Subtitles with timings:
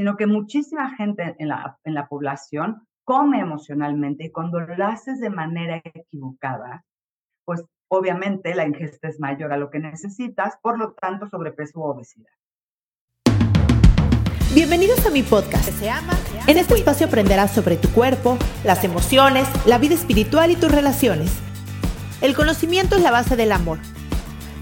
[0.00, 5.20] Sino que muchísima gente en la, en la población come emocionalmente y cuando lo haces
[5.20, 6.86] de manera equivocada,
[7.44, 11.90] pues obviamente la ingesta es mayor a lo que necesitas, por lo tanto sobrepeso o
[11.90, 12.30] obesidad.
[14.54, 15.68] Bienvenidos a mi podcast.
[16.46, 21.30] En este espacio aprenderás sobre tu cuerpo, las emociones, la vida espiritual y tus relaciones.
[22.22, 23.76] El conocimiento es la base del amor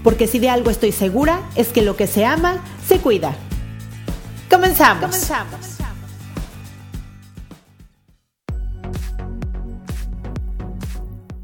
[0.03, 3.35] porque si de algo estoy segura es que lo que se ama, se cuida.
[4.49, 5.01] Comenzamos.
[5.01, 5.77] Comenzamos.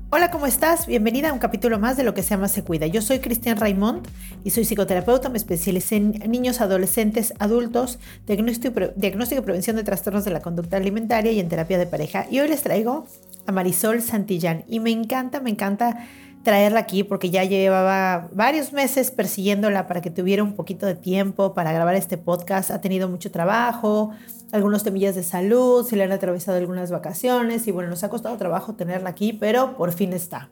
[0.10, 0.88] Hola, ¿cómo estás?
[0.88, 2.88] Bienvenida a un capítulo más de Lo que se ama se cuida.
[2.88, 4.08] Yo soy Cristian Raimond
[4.44, 10.26] y soy psicoterapeuta, me especialicé en niños, adolescentes, adultos, diagnóstico, diagnóstico y prevención de trastornos
[10.26, 12.26] de la conducta alimentaria y en terapia de pareja.
[12.32, 13.06] Y hoy les traigo
[13.46, 16.08] a Marisol Santillán y me encanta, me encanta
[16.46, 21.54] traerla aquí porque ya llevaba varios meses persiguiéndola para que tuviera un poquito de tiempo
[21.54, 22.72] para grabar este podcast.
[22.72, 24.12] Ha tenido mucho trabajo,
[24.54, 28.38] algunos temillas de salud, se le han atravesado algunas vacaciones y bueno, nos ha costado
[28.38, 30.50] trabajo tenerla aquí, pero por fin está.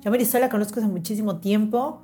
[0.00, 2.02] Yo a Marisol la conozco hace muchísimo tiempo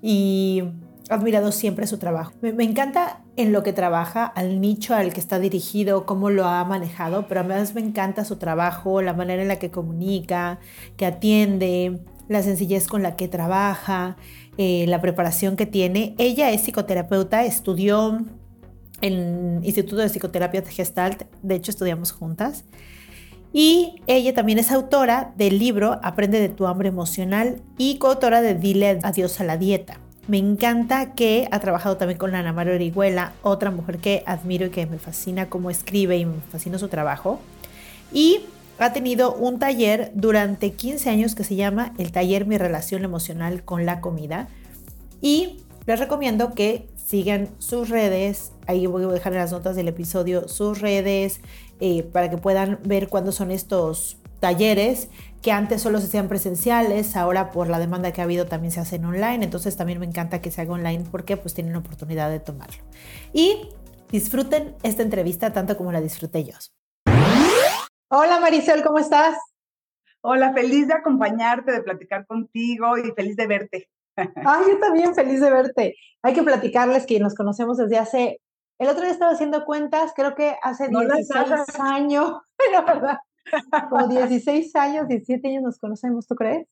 [0.00, 0.64] y
[1.08, 2.32] he admirado siempre su trabajo.
[2.40, 6.46] Me, me, encanta en lo que trabaja, al nicho al que está dirigido, cómo lo
[6.46, 10.58] ha manejado, pero además me encanta su trabajo, la manera en la que comunica,
[10.96, 12.00] que atiende,
[12.32, 14.16] la sencillez con la que trabaja,
[14.58, 16.14] eh, la preparación que tiene.
[16.18, 18.24] Ella es psicoterapeuta, estudió
[19.00, 22.64] en Instituto de Psicoterapia de Gestalt, de hecho estudiamos juntas.
[23.52, 28.54] Y ella también es autora del libro Aprende de tu hambre emocional y coautora de
[28.54, 29.98] Dile adiós a la dieta.
[30.28, 34.70] Me encanta que ha trabajado también con Ana María Orihuela, otra mujer que admiro y
[34.70, 37.40] que me fascina cómo escribe y me fascina su trabajo.
[38.12, 38.40] Y
[38.82, 43.64] ha tenido un taller durante 15 años que se llama el taller Mi relación emocional
[43.64, 44.48] con la comida.
[45.20, 49.88] Y les recomiendo que sigan sus redes, ahí voy a dejar en las notas del
[49.88, 51.40] episodio sus redes
[51.80, 55.08] eh, para que puedan ver cuándo son estos talleres
[55.42, 58.80] que antes solo se hacían presenciales, ahora por la demanda que ha habido también se
[58.80, 62.40] hacen online, entonces también me encanta que se haga online porque pues tienen oportunidad de
[62.40, 62.82] tomarlo.
[63.32, 63.68] Y
[64.10, 66.54] disfruten esta entrevista tanto como la disfruté yo.
[68.14, 69.38] Hola Marisol, ¿cómo estás?
[70.20, 73.88] Hola, feliz de acompañarte, de platicar contigo y feliz de verte.
[74.16, 75.94] Ay, yo también feliz de verte.
[76.20, 78.42] Hay que platicarles que nos conocemos desde hace,
[78.78, 82.34] el otro día estaba haciendo cuentas, creo que hace 16 años,
[82.72, 83.18] la verdad,
[83.88, 86.68] como 16 años, 17 años nos conocemos, ¿tú crees?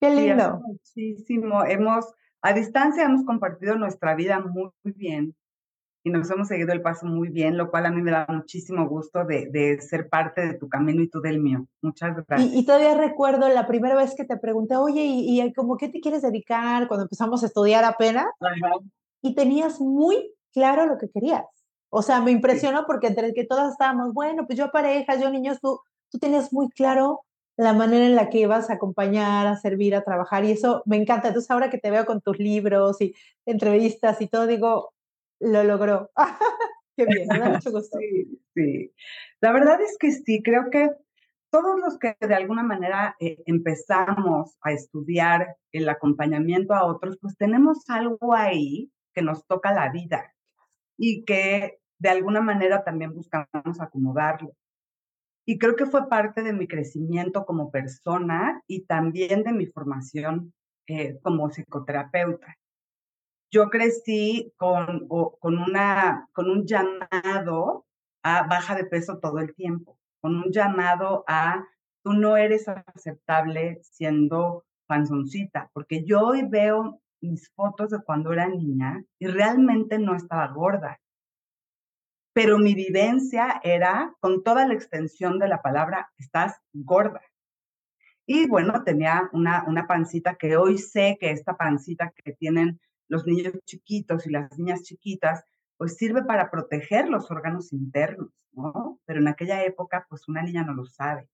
[0.00, 0.62] Qué lindo.
[0.82, 1.64] Sí, muchísimo.
[1.64, 2.12] Hemos,
[2.42, 5.36] a distancia hemos compartido nuestra vida muy, muy bien
[6.06, 8.88] y nos hemos seguido el paso muy bien, lo cual a mí me da muchísimo
[8.88, 11.66] gusto de, ser parte de tu camino y tú del mío.
[11.82, 12.54] Muchas gracias.
[12.54, 15.98] Y, todavía recuerdo la primera vez que te pregunté, oye, ¿y, y como qué te
[15.98, 18.26] quieres dedicar cuando empezamos a estudiar apenas?
[19.20, 21.44] Y tenías muy claro lo que querías.
[21.90, 25.58] O sea, me impresionó porque entre que todas estábamos, bueno, pues yo parejas, yo niños,
[25.60, 25.80] tú,
[26.12, 27.22] tú tenías muy claro
[27.56, 30.98] la manera en la que ibas a acompañar, a servir, a trabajar y eso me
[30.98, 31.26] encanta.
[31.26, 33.12] Entonces ahora que te veo con tus libros y
[33.44, 34.92] entrevistas y todo, digo,
[35.40, 36.10] lo logró.
[36.96, 37.98] Qué bien, me da mucho gusto.
[37.98, 38.92] Sí, sí.
[39.40, 40.90] La verdad es que sí, creo que
[41.50, 47.36] todos los que de alguna manera eh, empezamos a estudiar el acompañamiento a otros, pues
[47.36, 50.34] tenemos algo ahí que nos toca la vida
[50.98, 54.52] y que de alguna manera también buscamos acomodarlo.
[55.46, 60.52] Y creo que fue parte de mi crecimiento como persona y también de mi formación
[60.88, 62.56] eh, como psicoterapeuta
[63.56, 67.86] yo crecí con, con, una, con un llamado
[68.22, 71.64] a baja de peso todo el tiempo, con un llamado a
[72.02, 78.46] tú no eres aceptable siendo panzoncita, porque yo hoy veo mis fotos de cuando era
[78.46, 81.00] niña y realmente no estaba gorda.
[82.34, 87.22] Pero mi vivencia era con toda la extensión de la palabra, estás gorda.
[88.26, 93.26] Y bueno, tenía una, una pancita que hoy sé que esta pancita que tienen los
[93.26, 95.44] niños chiquitos y las niñas chiquitas,
[95.76, 98.98] pues sirve para proteger los órganos internos, ¿no?
[99.04, 101.28] Pero en aquella época, pues una niña no lo sabe.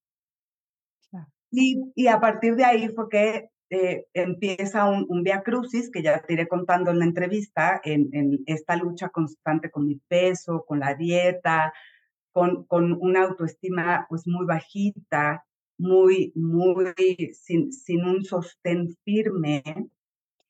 [1.51, 6.03] Y, y, a partir de ahí fue que eh, empieza un, un via crucis que
[6.03, 10.65] ya te iré contando en la entrevista, en, en, esta lucha constante con mi peso,
[10.67, 11.75] con la dieta,
[12.33, 15.45] con, con una autoestima pues muy bajita,
[15.79, 16.95] muy, muy
[17.35, 19.63] sin, sin un sostén firme.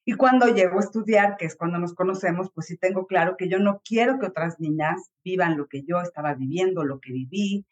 [0.05, 3.49] Y cuando llego a estudiar, que es cuando nos conocemos, pues sí tengo claro que
[3.49, 7.67] yo no quiero que otras niñas vivan lo que yo estaba viviendo, lo que viví.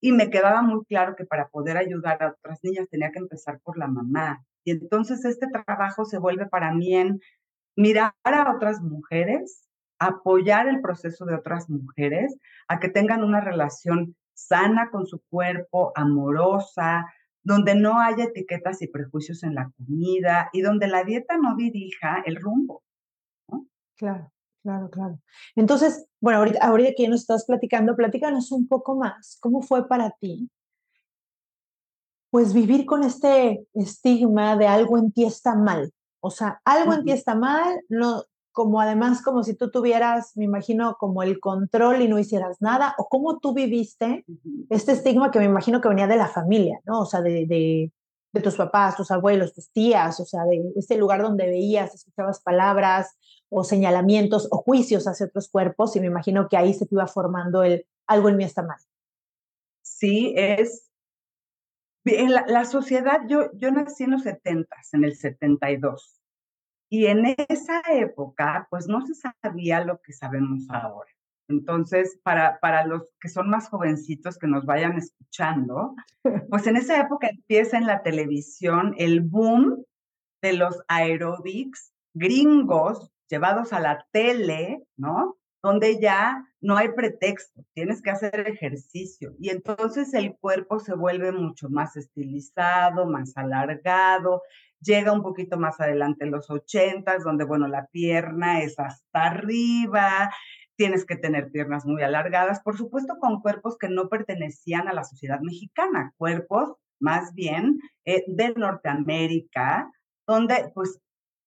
[0.00, 3.60] Y me quedaba muy claro que para poder ayudar a otras niñas tenía que empezar
[3.60, 4.44] por la mamá.
[4.64, 7.20] Y entonces este trabajo se vuelve para mí en
[7.76, 12.36] mirar a otras mujeres, apoyar el proceso de otras mujeres,
[12.66, 17.06] a que tengan una relación sana con su cuerpo, amorosa,
[17.44, 22.22] donde no haya etiquetas y prejuicios en la comida y donde la dieta no dirija
[22.24, 22.82] el rumbo.
[23.96, 24.32] Claro,
[24.62, 25.20] claro, claro.
[25.54, 29.38] Entonces, bueno, ahorita, ahorita que nos estás platicando, platícanos un poco más.
[29.40, 30.50] ¿Cómo fue para ti?
[32.30, 35.92] Pues vivir con este estigma de algo en ti está mal.
[36.20, 38.24] O sea, algo en ti está mal, no,
[38.54, 42.94] como además como si tú tuvieras, me imagino, como el control y no hicieras nada,
[42.98, 44.24] o cómo tú viviste
[44.70, 47.00] este estigma que me imagino que venía de la familia, ¿no?
[47.00, 47.92] O sea, de, de,
[48.32, 52.40] de tus papás, tus abuelos, tus tías, o sea, de este lugar donde veías, escuchabas
[52.42, 53.16] palabras
[53.48, 57.08] o señalamientos o juicios hacia otros cuerpos y me imagino que ahí se te iba
[57.08, 58.78] formando el algo en mí está mal.
[59.82, 60.88] Sí, es...
[62.04, 66.20] En la, la sociedad, yo, yo nací en los 70, en el 72.
[66.94, 71.10] Y en esa época, pues no se sabía lo que sabemos ahora.
[71.48, 75.96] Entonces, para, para los que son más jovencitos que nos vayan escuchando,
[76.50, 79.84] pues en esa época empieza en la televisión el boom
[80.40, 85.36] de los aerobics gringos llevados a la tele, ¿no?
[85.64, 89.34] Donde ya no hay pretexto, tienes que hacer ejercicio.
[89.40, 94.42] Y entonces el cuerpo se vuelve mucho más estilizado, más alargado,
[94.84, 100.30] llega un poquito más adelante en los ochentas, donde, bueno, la pierna es hasta arriba,
[100.76, 105.04] tienes que tener piernas muy alargadas, por supuesto con cuerpos que no pertenecían a la
[105.04, 109.90] sociedad mexicana, cuerpos más bien eh, de Norteamérica,
[110.26, 111.00] donde pues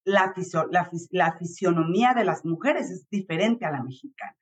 [0.05, 0.33] la,
[0.71, 4.35] la, la fisionomía de las mujeres es diferente a la mexicana.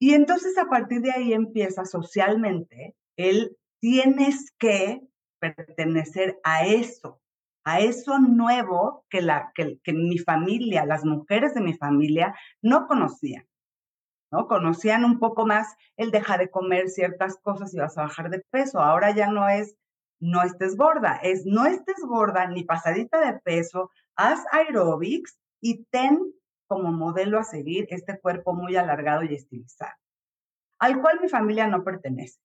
[0.00, 5.02] Y entonces a partir de ahí empieza socialmente el tienes que
[5.40, 7.20] pertenecer a eso,
[7.68, 13.46] a eso nuevo que, la, que, mi familia, las mujeres de mi familia no conocían.
[14.32, 14.46] ¿no?
[14.46, 18.42] Conocían un poco más el dejar de comer ciertas cosas y vas a bajar de
[18.50, 18.80] peso.
[18.80, 19.76] Ahora ya no es
[20.20, 26.18] no estés gorda, es no estés gorda ni pasadita de peso, haz aerobics y ten
[26.66, 29.94] como modelo a seguir este cuerpo muy alargado y estilizado,
[30.80, 32.40] al cual mi familia no pertenece.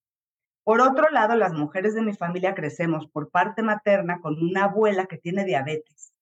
[0.64, 5.06] Por otro lado, las mujeres de mi familia crecemos por parte materna con una abuela
[5.06, 6.14] que tiene diabetes.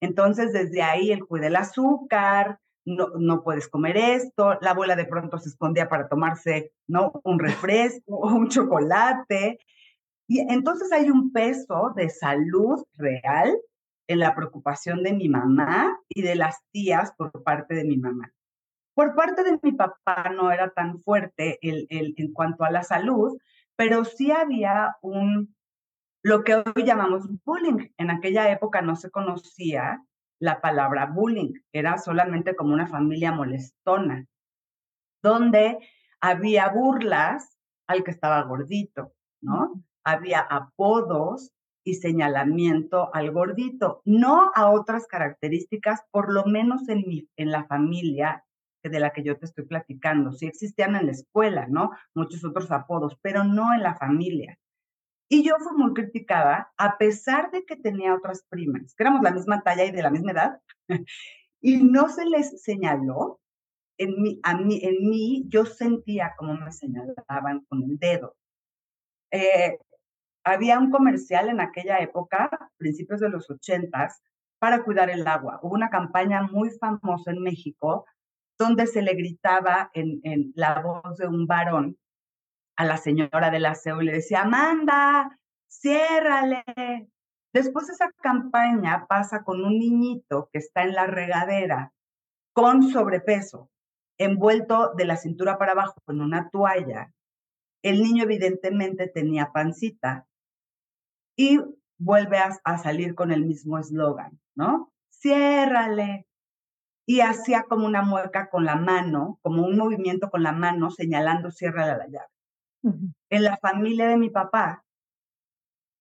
[0.00, 5.04] Entonces, desde ahí el cuide el azúcar, no, no puedes comer esto, la abuela de
[5.04, 7.12] pronto se escondía para tomarse ¿no?
[7.24, 9.58] un refresco o un chocolate.
[10.26, 13.56] Y entonces hay un peso de salud real
[14.08, 18.32] en la preocupación de mi mamá y de las tías por parte de mi mamá.
[18.94, 23.38] Por parte de mi papá no era tan fuerte en cuanto a la salud,
[23.78, 25.54] pero sí había un,
[26.24, 27.90] lo que hoy llamamos bullying.
[27.96, 30.04] En aquella época no se conocía
[30.40, 34.26] la palabra bullying, era solamente como una familia molestona,
[35.22, 35.78] donde
[36.20, 37.56] había burlas
[37.86, 39.80] al que estaba gordito, ¿no?
[40.04, 41.52] Había apodos
[41.84, 47.64] y señalamiento al gordito, no a otras características, por lo menos en, mi, en la
[47.64, 48.44] familia
[48.82, 50.32] de la que yo te estoy platicando.
[50.32, 51.90] Sí existían en la escuela, ¿no?
[52.14, 54.58] Muchos otros apodos, pero no en la familia.
[55.28, 59.30] Y yo fui muy criticada, a pesar de que tenía otras primas, que éramos la
[59.30, 60.60] misma talla y de la misma edad,
[61.60, 63.40] y no se les señaló.
[63.98, 68.36] En mí, a mí, en mí, yo sentía como me señalaban con el dedo.
[69.32, 69.76] Eh,
[70.44, 74.22] había un comercial en aquella época, principios de los ochentas,
[74.58, 75.60] para cuidar el agua.
[75.62, 78.06] Hubo una campaña muy famosa en México
[78.58, 81.96] donde se le gritaba en, la voz de un varón
[82.76, 85.38] a la señora del aseo y le decía, Amanda,
[85.68, 86.64] ciérrale.
[87.52, 91.92] Después esa campaña pasa con un niñito que está en la regadera
[92.52, 93.70] con sobrepeso,
[94.18, 97.12] envuelto de la cintura para abajo con una toalla.
[97.82, 100.26] El niño evidentemente tenía pancita
[101.36, 101.60] y
[101.98, 104.92] vuelve a, a salir con el mismo eslogan, ¿no?
[105.10, 106.27] Ciérrale,
[107.08, 111.50] y hacía como una mueca con la mano, como un movimiento con la mano señalando
[111.50, 112.28] cierra la llave.
[112.82, 113.14] Uh -huh.
[113.30, 114.84] En la familia de mi papá,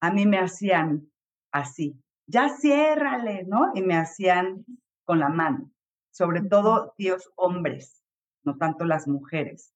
[0.01, 1.09] a mí me hacían
[1.53, 1.97] así,
[2.27, 3.71] ya ciérrale, ¿no?
[3.73, 4.65] Y me hacían
[5.05, 5.71] con la mano,
[6.11, 8.03] sobre todo tíos hombres,
[8.43, 9.73] no tanto las mujeres.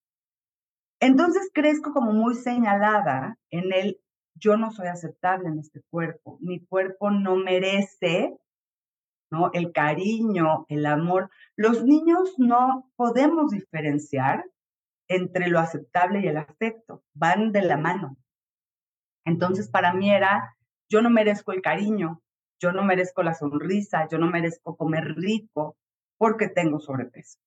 [0.99, 4.01] Entonces crezco como muy señalada en el
[4.35, 8.37] yo no soy aceptable en este cuerpo, mi cuerpo no merece
[9.31, 9.49] ¿no?
[9.53, 11.29] El cariño, el amor.
[11.55, 14.45] Los niños no podemos diferenciar
[15.07, 18.17] entre lo aceptable y el afecto, van de la mano.
[19.25, 20.55] Entonces, para mí era,
[20.89, 22.21] yo no merezco el cariño,
[22.59, 25.77] yo no merezco la sonrisa, yo no merezco comer rico
[26.17, 27.39] porque tengo sobrepeso.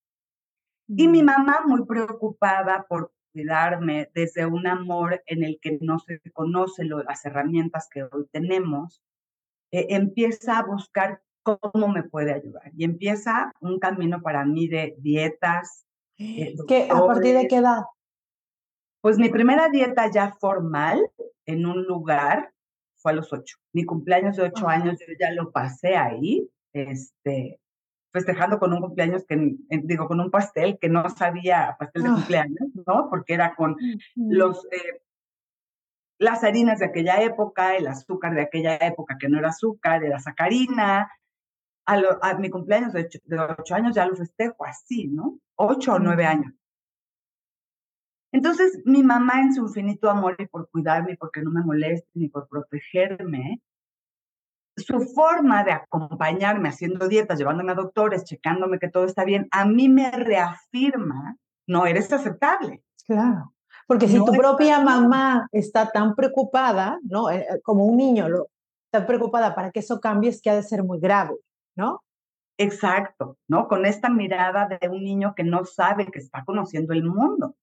[0.88, 1.26] Y mi mm.
[1.26, 7.24] mamá muy preocupada por cuidarme desde un amor en el que no se conocen las
[7.24, 9.02] herramientas que hoy tenemos,
[9.72, 12.72] eh, empieza a buscar cómo me puede ayudar.
[12.76, 15.86] Y empieza un camino para mí de dietas.
[16.18, 17.82] Eh, ¿Qué, ¿A partir de qué edad?
[19.00, 21.10] Pues mi primera dieta ya formal
[21.46, 22.52] en un lugar
[22.96, 23.58] fue a los ocho.
[23.72, 27.60] Mi cumpleaños de ocho años yo ya lo pasé ahí, este,
[28.12, 32.14] festejando con un cumpleaños que, digo, con un pastel que no sabía pastel de ah.
[32.14, 33.08] cumpleaños, ¿no?
[33.10, 33.76] Porque era con
[34.16, 35.02] los, eh,
[36.18, 40.18] las harinas de aquella época, el azúcar de aquella época que no era azúcar, era
[40.18, 41.10] sacarina,
[41.86, 43.08] a, mi cumpleaños de
[43.58, 45.38] ocho, años ya lo festejo así, ¿no?
[45.56, 46.52] Ocho o nueve años.
[48.32, 52.08] Entonces, mi mamá en su infinito amor y por cuidarme, y porque no me moleste,
[52.14, 53.60] ni por protegerme,
[54.76, 59.64] su forma de acompañarme haciendo dietas, llevándome a doctores, checándome que todo está bien, a
[59.64, 61.36] mí me reafirma,
[61.68, 62.82] no eres aceptable.
[63.06, 63.54] Claro.
[63.86, 67.30] Porque si tu propia mamá está tan preocupada, ¿no?
[67.30, 68.48] Eh, eh, como un niño lo,
[68.86, 71.34] está preocupada para que eso cambie, es que ha de ser muy grave.
[71.76, 72.02] ¿No?
[72.56, 73.66] Exacto, ¿no?
[73.68, 77.56] Con esta mirada de un niño que no sabe que está conociendo el mundo.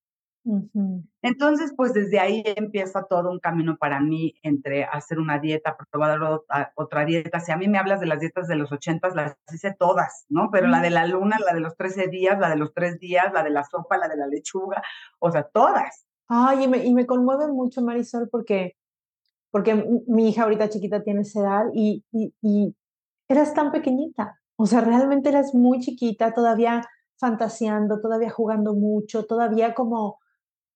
[1.21, 6.19] Entonces, pues desde ahí empieza todo un camino para mí entre hacer una dieta, probar
[6.75, 7.39] otra dieta.
[7.39, 10.49] Si a mí me hablas de las dietas de los ochentas, las hice todas, ¿no?
[10.51, 13.31] Pero la de la luna, la de los 13 días, la de los tres días,
[13.33, 14.81] la de la sopa, la de la lechuga,
[15.19, 16.07] o sea, todas.
[16.27, 18.75] Ay, y me, y me conmueve mucho, Marisol, porque,
[19.51, 22.75] porque mi hija ahorita chiquita tiene esa edad y, y
[23.33, 29.73] eras tan pequeñita, o sea, realmente eras muy chiquita, todavía fantaseando, todavía jugando mucho, todavía
[29.73, 30.19] como,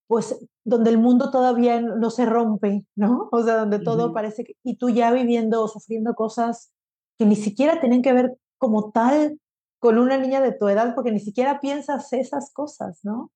[0.08, 3.30] pues, donde el mundo todavía no se rompe, ¿no?
[3.32, 6.72] O sea, donde todo parece que, y tú ya viviendo o sufriendo cosas
[7.18, 9.40] que ni siquiera tienen que ver como tal
[9.80, 13.32] con una niña de tu edad, porque ni siquiera piensas esas cosas, ¿no?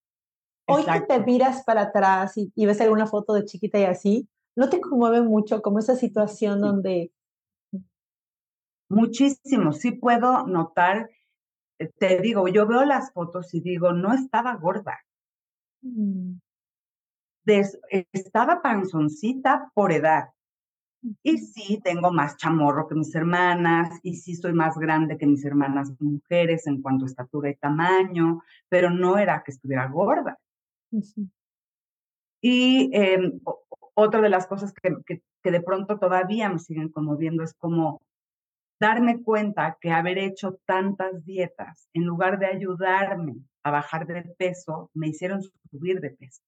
[0.68, 4.30] Hoy que te miras para atrás y, y, ves alguna foto de chiquita y así,
[4.56, 7.12] ¿no te conmueve mucho como esa situación donde
[8.90, 11.10] Muchísimo, sí puedo notar,
[11.78, 15.00] eh, te digo, yo veo las fotos y digo, no estaba gorda.
[15.82, 16.40] Mm.
[18.12, 20.30] estaba panzoncita por edad.
[21.24, 25.46] Y sí, tengo más chamorro que mis hermanas, y sí soy más grande que mis
[25.46, 30.38] hermanas mujeres en cuanto a estatura y tamaño, pero no era que estuviera gorda.
[32.42, 33.40] Y em,
[33.94, 38.02] otra de las cosas que, que, de pronto todavía me siguen conmoviendo es como
[38.80, 44.90] darme cuenta que haber hecho tantas dietas, en lugar de ayudarme a bajar de peso,
[44.94, 46.42] me hicieron subir de peso.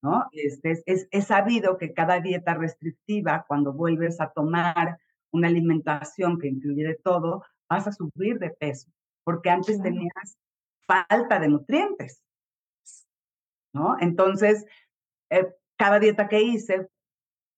[0.00, 0.26] ¿no?
[0.32, 4.98] Este, es, es, sabido que cada dieta restrictiva, cuando vuelves a tomar
[5.30, 8.90] una alimentación que incluye de todo, vas a subir de peso,
[9.24, 10.38] porque antes tenías
[10.86, 12.22] falta de nutrientes.
[13.74, 13.96] ¿no?
[14.00, 14.64] Entonces,
[15.30, 16.88] eh, cada dieta que hice,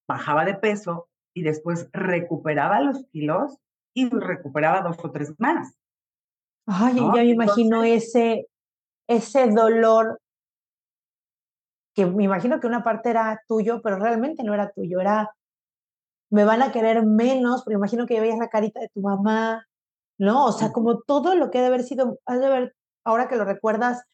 [0.09, 3.59] bajaba de peso, y después recuperaba los kilos
[3.95, 5.75] y recuperaba dos o tres más.
[6.67, 8.47] Ay, ya me imagino ese,
[9.09, 10.21] ese dolor
[11.95, 15.31] que me imagino que una parte era tuyo, pero realmente no era tuyo, era
[16.31, 19.67] me van a querer menos, porque imagino que veías la carita de tu mamá,
[20.19, 20.47] ¿no?
[20.47, 23.45] O sea, como todo lo que debe haber sido, has de ver, ahora que lo
[23.45, 24.05] recuerdas,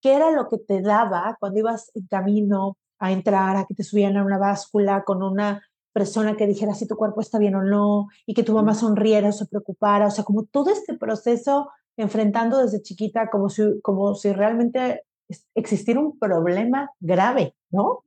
[0.00, 3.82] ¿qué era lo que te daba cuando ibas en camino a entrar, a que te
[3.82, 5.62] subían a una báscula con una
[5.96, 9.30] persona que dijera si tu cuerpo está bien o no, y que tu mamá sonriera
[9.30, 14.14] o se preocupara, o sea, como todo este proceso enfrentando desde chiquita como si, como
[14.14, 15.04] si realmente
[15.54, 18.04] existiera un problema grave, ¿no?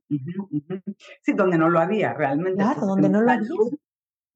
[1.22, 2.62] Sí, donde no lo había realmente.
[2.62, 3.48] Claro, donde no lo había.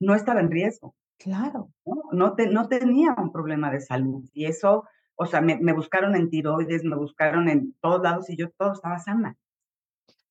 [0.01, 0.97] No estaba en riesgo.
[1.17, 1.71] Claro.
[1.87, 4.83] No, no, no tenía un problema de salud y eso,
[5.15, 8.73] o sea, me, me buscaron en tiroides, me buscaron en todos lados y yo todo
[8.73, 9.37] estaba sana.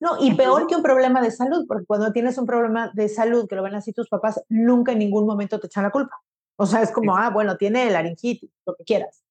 [0.03, 3.47] No, y peor que un problema de salud, porque cuando tienes un problema de salud
[3.47, 6.21] que lo ven así tus papás, nunca en ningún momento te echan la culpa.
[6.57, 9.23] O sea, es como, ah, bueno, tiene laringitis, lo que quieras.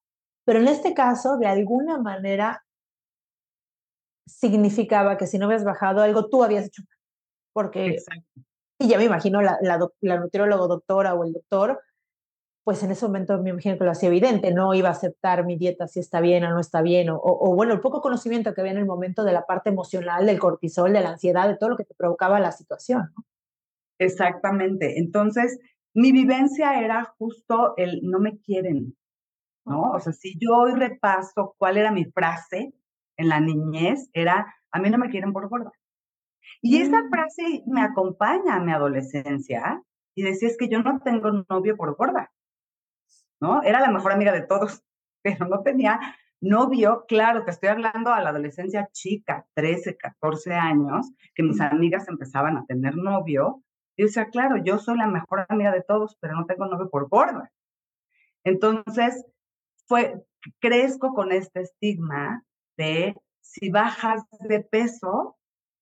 [0.46, 2.64] Pero en este caso, de alguna manera,
[4.26, 6.82] significaba que si no habías bajado algo, tú habías hecho.
[7.52, 7.98] Porque
[8.78, 11.82] Y ya me imagino la, la, la nutriólogo doctora o el doctor,
[12.64, 15.56] pues en ese momento me imagino que lo hacía evidente, no iba a aceptar mi
[15.56, 18.60] dieta si está bien o no está bien, o, o, bueno, el poco conocimiento que
[18.60, 21.70] había en el momento de la parte emocional, del cortisol, de la ansiedad, de todo
[21.70, 23.12] lo que te provocaba la situación.
[23.98, 24.98] Exactamente.
[24.98, 25.58] Entonces,
[25.94, 28.96] mi vivencia era justo el no me quieren,
[29.66, 29.92] ¿no?
[29.92, 32.72] O sea, si yo hoy repaso cuál era mi frase
[33.16, 35.72] en la niñez, era, a mí no me quieren por gorda.
[36.60, 37.10] Y esa mm.
[37.10, 39.82] frase me acompaña a mi adolescencia
[40.14, 42.30] y decía, es que yo no tengo novio por gorda,
[43.42, 43.60] ¿no?
[43.62, 44.82] Era la mejor amiga de todos,
[45.22, 46.00] pero no tenía
[46.40, 52.08] novio, claro, te estoy hablando a la adolescencia chica, 13, 14 años, que mis amigas
[52.08, 53.62] empezaban a tener novio.
[53.96, 57.08] Y decía, claro, yo soy la mejor amiga de todos, pero no tengo novio por
[57.08, 57.52] gorda.
[58.44, 59.24] Entonces,
[59.86, 60.24] fue,
[60.60, 62.44] crezco con este estigma
[62.76, 65.36] de si bajas de peso,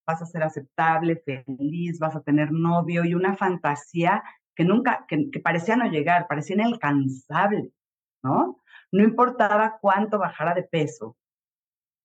[0.06, 4.22] vas a ser aceptable, feliz, vas a tener novio y una fantasía
[4.60, 7.70] que nunca, que, que parecía no llegar, parecía inalcanzable,
[8.22, 8.60] ¿no?
[8.92, 11.16] No importaba cuánto bajara de peso,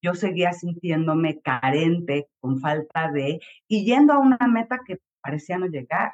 [0.02, 5.66] yo seguía sintiéndome carente, con falta de, y yendo a una meta que parecía no
[5.66, 6.14] llegar.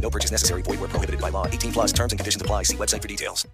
[0.00, 0.62] No purchase necessary.
[0.62, 1.46] Void where prohibited by law.
[1.46, 2.64] 18 plus terms and conditions apply.
[2.64, 3.46] See website for details.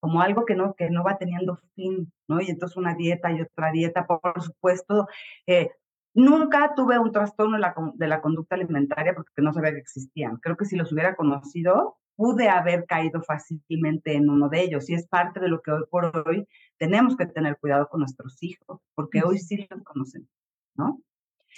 [0.00, 2.40] Como algo que no, que no va teniendo fin, ¿no?
[2.40, 5.08] Y entonces una dieta y otra dieta, por supuesto.
[5.46, 5.70] Eh,
[6.14, 10.36] nunca tuve un trastorno de la, de la conducta alimentaria porque no sabía que existían.
[10.36, 14.88] Creo que si los hubiera conocido, pude haber caído fácilmente en uno de ellos.
[14.90, 18.42] Y es parte de lo que hoy por hoy tenemos que tener cuidado con nuestros
[18.42, 20.28] hijos, porque hoy sí los conocen,
[20.74, 21.00] ¿no?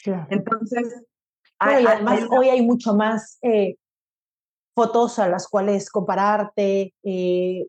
[0.03, 0.27] Claro.
[0.31, 1.03] Entonces,
[1.59, 3.77] hay, además hoy hay mucho más eh,
[4.79, 7.67] fotos a las cuales compararte, eh,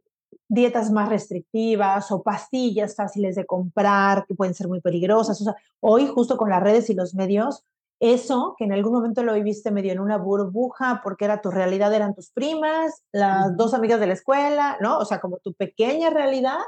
[0.48, 5.41] dietas más restrictivas o pastillas fáciles de comprar que pueden ser muy peligrosas.
[5.41, 7.65] O sea, hoy justo con las redes y los medios,
[8.00, 11.91] eso que en algún momento lo viviste medio en una burbuja porque era tu realidad,
[11.95, 15.00] eran tus primas, las dos amigas de la escuela, ¿no?
[15.00, 16.60] O sea, como tu pequeña realidad,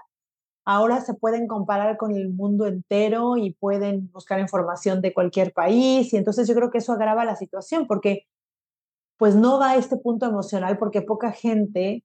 [0.65, 6.12] ahora se pueden comparar con el mundo entero y pueden buscar información de cualquier país.
[6.13, 8.25] Y entonces yo creo que eso agrava la situación porque
[9.21, 12.03] pues no va a este punto emocional porque poca gente,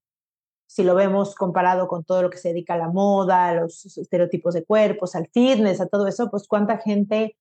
[0.67, 3.87] si lo vemos comparado con todo lo que se dedica a la moda, a los
[3.97, 7.35] estereotipos de cuerpos, al fitness, a todo eso, pues cuánta gente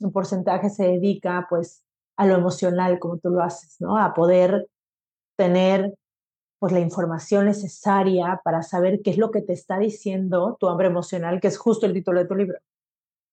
[0.00, 1.82] en porcentaje se dedica pues
[2.18, 3.96] a lo emocional como tú lo haces, ¿no?
[3.96, 4.68] A poder
[5.38, 5.94] tener
[6.58, 10.88] pues la información necesaria para saber qué es lo que te está diciendo tu hambre
[10.88, 12.58] emocional, que es justo el título de tu libro.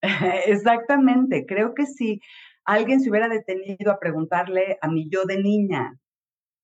[0.46, 2.22] Exactamente, creo que sí
[2.70, 5.98] alguien se hubiera detenido a preguntarle a mi yo de niña,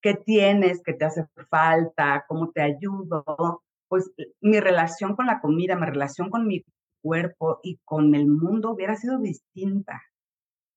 [0.01, 0.81] ¿qué tienes?
[0.83, 2.25] ¿Qué te hace falta?
[2.27, 3.63] ¿Cómo te ayudo?
[3.87, 6.63] Pues eh, mi relación con la comida, mi relación con mi
[7.01, 10.03] cuerpo y con el mundo hubiera sido distinta.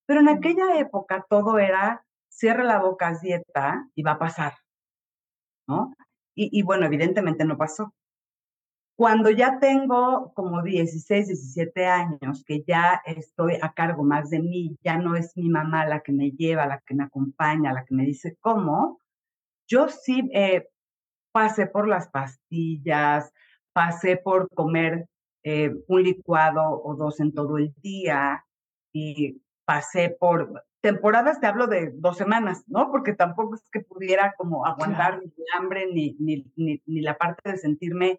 [0.06, 4.54] Pero en aquella época todo era, cierra la boca, dieta y va a pasar,
[5.66, 5.92] ¿no?
[6.34, 7.92] Y, y bueno, evidentemente no pasó.
[8.98, 14.76] Cuando ya tengo como 16, 17 años, que ya estoy a cargo más de mí,
[14.82, 17.94] ya no es mi mamá la que me lleva, la que me acompaña, la que
[17.94, 19.00] me dice cómo,
[19.68, 20.66] yo sí eh,
[21.30, 23.32] pasé por las pastillas,
[23.72, 25.06] pasé por comer
[25.44, 28.44] eh, un licuado o dos en todo el día
[28.92, 32.90] y pasé por temporadas, te hablo de dos semanas, ¿no?
[32.90, 37.58] Porque tampoco es que pudiera como aguantar ni hambre ni, ni, ni la parte de
[37.58, 38.18] sentirme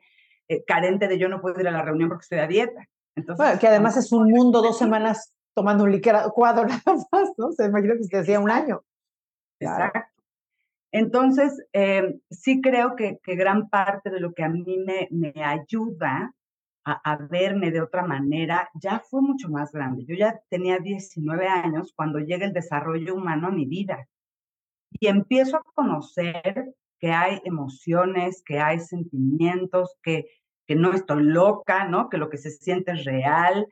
[0.50, 2.88] eh, carente de yo no puedo ir a la reunión porque estoy a dieta.
[3.16, 7.52] Entonces, bueno, que además es un mundo dos semanas tomando un licuado nada más, ¿no?
[7.52, 8.82] Se imagina que se decía un año.
[9.60, 10.00] Exacto.
[10.92, 15.34] Entonces, eh, sí creo que, que, gran parte de lo que a mí me, me
[15.44, 16.34] ayuda
[16.84, 20.06] a, a, verme de otra manera ya fue mucho más grande.
[20.08, 24.08] Yo ya tenía 19 años cuando llega el desarrollo humano a mi vida
[25.00, 30.26] y empiezo a conocer que hay emociones, que hay sentimientos, que,
[30.70, 32.10] que no estoy loca, ¿no?
[32.10, 33.68] Que lo que se siente es real.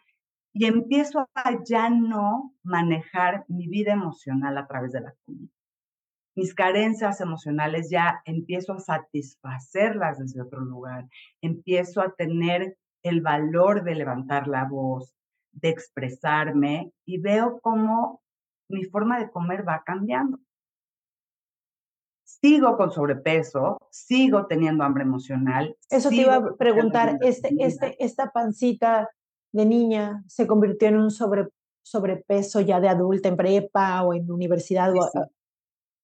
[0.51, 5.51] Y empiezo a ya no manejar mi vida emocional a través de la comida.
[6.35, 11.05] Mis carencias emocionales ya empiezo a satisfacerlas desde otro lugar.
[11.39, 15.13] Empiezo a tener el valor de levantar la voz,
[15.51, 18.23] de expresarme y veo cómo
[18.69, 20.39] mi forma de comer va cambiando
[22.41, 25.75] sigo con sobrepeso, sigo teniendo hambre emocional.
[25.89, 29.09] Eso te iba a preguntar, este, este, esta pancita
[29.51, 31.47] de niña se convirtió en un sobre,
[31.81, 34.91] sobrepeso ya de adulta, en prepa o en universidad.
[34.93, 35.19] Sí, sí.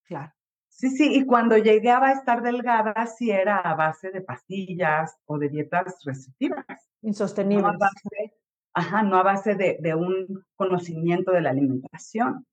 [0.05, 0.33] Claro.
[0.69, 5.37] Sí, sí, y cuando llegué a estar delgada, sí era a base de pastillas o
[5.37, 6.65] de dietas restrictivas.
[7.01, 7.63] Insostenibles.
[7.63, 8.33] No a base,
[8.73, 12.45] ajá, no a base de, de un conocimiento de la alimentación.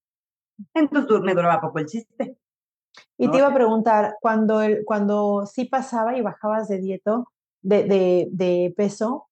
[0.74, 2.36] Entonces me duraba poco el chiste.
[3.16, 7.28] Y te iba a preguntar, cuando, el, cuando sí pasaba y bajabas de dieto,
[7.62, 9.28] de, de, de, peso,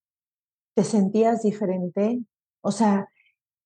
[0.75, 2.21] ¿te sentías diferente?
[2.61, 3.09] O sea,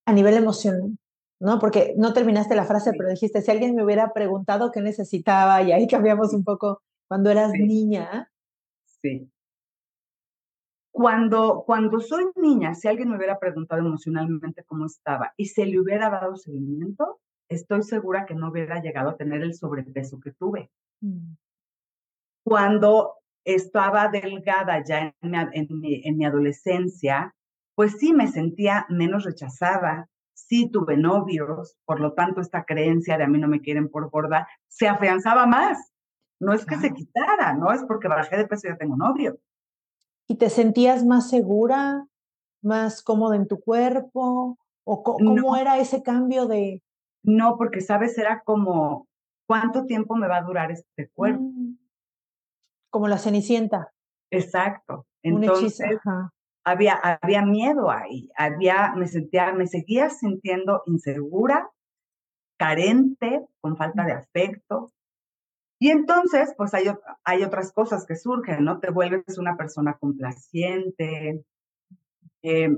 [0.07, 0.96] a nivel emocional,
[1.40, 1.59] ¿no?
[1.59, 2.96] Porque no terminaste la frase, sí.
[2.96, 7.31] pero dijiste, si alguien me hubiera preguntado qué necesitaba, y ahí cambiamos un poco, cuando
[7.31, 7.62] eras sí.
[7.62, 8.31] niña.
[8.85, 9.28] Sí.
[10.92, 15.81] Cuando, cuando soy niña, si alguien me hubiera preguntado emocionalmente cómo estaba y se le
[15.81, 17.18] hubiera dado seguimiento,
[17.55, 20.71] estoy segura que no hubiera llegado a tener el sobrepeso que tuve.
[21.01, 21.35] Mm.
[22.45, 27.35] Cuando estaba delgada ya en mi, en, mi, en mi, adolescencia,
[27.75, 33.25] pues sí me sentía menos rechazada, sí tuve novios, por lo tanto esta creencia de
[33.25, 35.93] a mí no me quieren por gorda se afianzaba más.
[36.41, 36.83] No es claro.
[36.83, 39.38] que se quitara, no es porque bajé de peso y ya tengo novio.
[40.27, 42.07] ¿Y te sentías más segura,
[42.62, 44.59] más cómoda en tu cuerpo?
[44.85, 45.57] ¿O cómo no.
[45.57, 46.83] era ese cambio de,
[47.23, 48.19] no, porque, ¿sabes?
[48.19, 49.07] Era como,
[49.47, 51.43] ¿cuánto tiempo me va a durar este cuerpo?
[51.43, 51.79] Mm.
[52.91, 53.93] Como la cenicienta.
[54.31, 55.07] Exacto.
[55.23, 55.99] Entonces,
[56.65, 61.71] había, había miedo ahí, había, me sentía, me seguía sintiendo insegura,
[62.59, 64.93] carente, con falta de afecto.
[65.79, 66.85] Y entonces, pues hay,
[67.25, 68.79] hay otras cosas que surgen, ¿no?
[68.79, 71.45] Te vuelves una persona complaciente,
[72.43, 72.77] eh,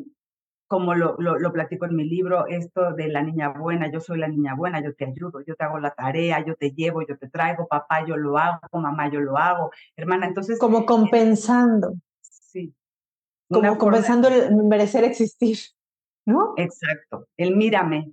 [0.75, 4.19] como lo, lo, lo, platico en mi libro, esto de la niña buena, yo soy
[4.19, 7.17] la niña buena, yo te ayudo, yo te hago la tarea, yo te llevo, yo
[7.17, 10.59] te traigo, papá, yo lo hago, mamá, yo lo hago, hermana, entonces...
[10.59, 11.95] Como compensando.
[12.21, 12.75] Sí.
[13.49, 14.49] Como compensando de...
[14.49, 15.59] el merecer existir,
[16.27, 16.55] ¿no?
[16.57, 18.13] Exacto, el mírame,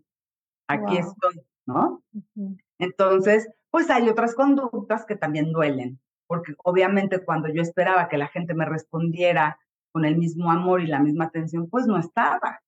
[0.67, 1.09] aquí wow.
[1.09, 2.03] estoy, ¿no?
[2.13, 2.57] Uh -huh.
[2.77, 8.27] Entonces, pues hay otras conductas que también duelen, porque obviamente cuando yo esperaba que la
[8.27, 9.57] gente me respondiera
[9.91, 12.61] con el mismo amor y la misma atención, pues no estaba,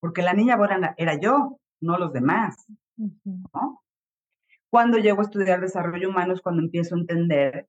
[0.00, 2.66] porque la niña buena era yo, no los demás.
[2.96, 3.50] Uh -huh.
[3.54, 3.82] ¿no?
[4.70, 7.68] Cuando llego a estudiar desarrollo humano es cuando empiezo a entender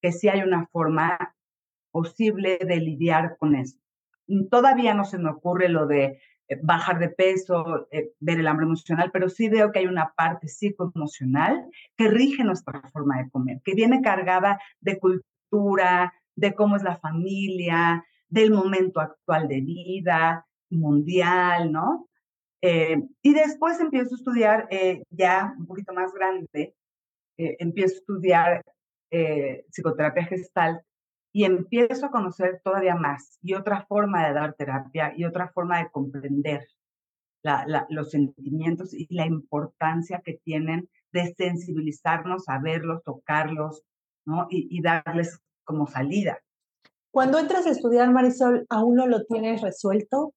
[0.00, 1.34] que sí hay una forma
[1.90, 3.78] posible de lidiar con eso.
[4.50, 8.66] Todavía no se me ocurre lo de eh, bajar de peso, eh, ver el hambre
[8.66, 11.66] emocional, pero sí veo que hay una parte psicoemocional
[11.96, 16.98] que rige nuestra forma de comer, que viene cargada de cultura, de cómo es la
[16.98, 22.08] familia, del momento actual de vida, mundial, ¿no?
[22.62, 26.74] Eh, y después empiezo a estudiar, eh, ya un poquito más grande,
[27.38, 28.62] eh, empiezo a estudiar
[29.70, 30.82] psicoterapia gestal
[31.32, 35.78] y empiezo a conocer todavía más y otra forma de dar terapia y otra forma
[35.78, 36.66] de comprender
[37.88, 43.84] los sentimientos y la importancia que tienen de sensibilizarnos a verlos, tocarlos,
[44.26, 44.48] ¿no?
[44.50, 46.42] Y darles como salida.
[47.16, 50.34] Cuando entras a estudiar, Marisol, ¿aún no lo tienes resuelto?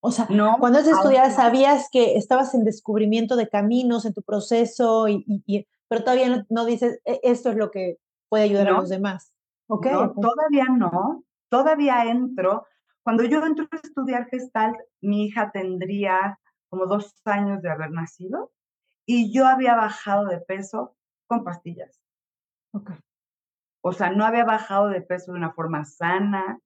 [0.00, 4.12] O sea, no, cuando entras a estudiar, ¿sabías que estabas en descubrimiento de caminos en
[4.12, 7.96] tu proceso, y, y, y pero todavía no, no, dices, esto es lo que
[8.28, 9.32] puede ayudar no, a los demás?
[9.68, 9.90] ¿Okay?
[9.90, 12.66] No, todavía no, todavía entro.
[13.02, 18.52] Cuando yo entro a estudiar Gestalt, mi hija tendría como dos años de haber nacido
[19.06, 20.94] y yo había bajado de peso
[21.26, 21.98] con pastillas.
[22.74, 22.96] Okay.
[23.88, 26.58] O sea, no había bajado de peso de una forma sana,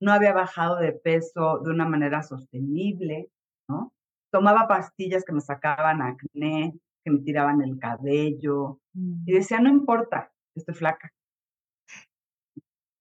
[0.00, 3.32] no había bajado de peso de una manera sostenible,
[3.68, 3.92] ¿no?
[4.30, 9.24] Tomaba pastillas que me sacaban acné, que me tiraban el cabello, mm.
[9.26, 11.10] y decía, no importa, estoy flaca.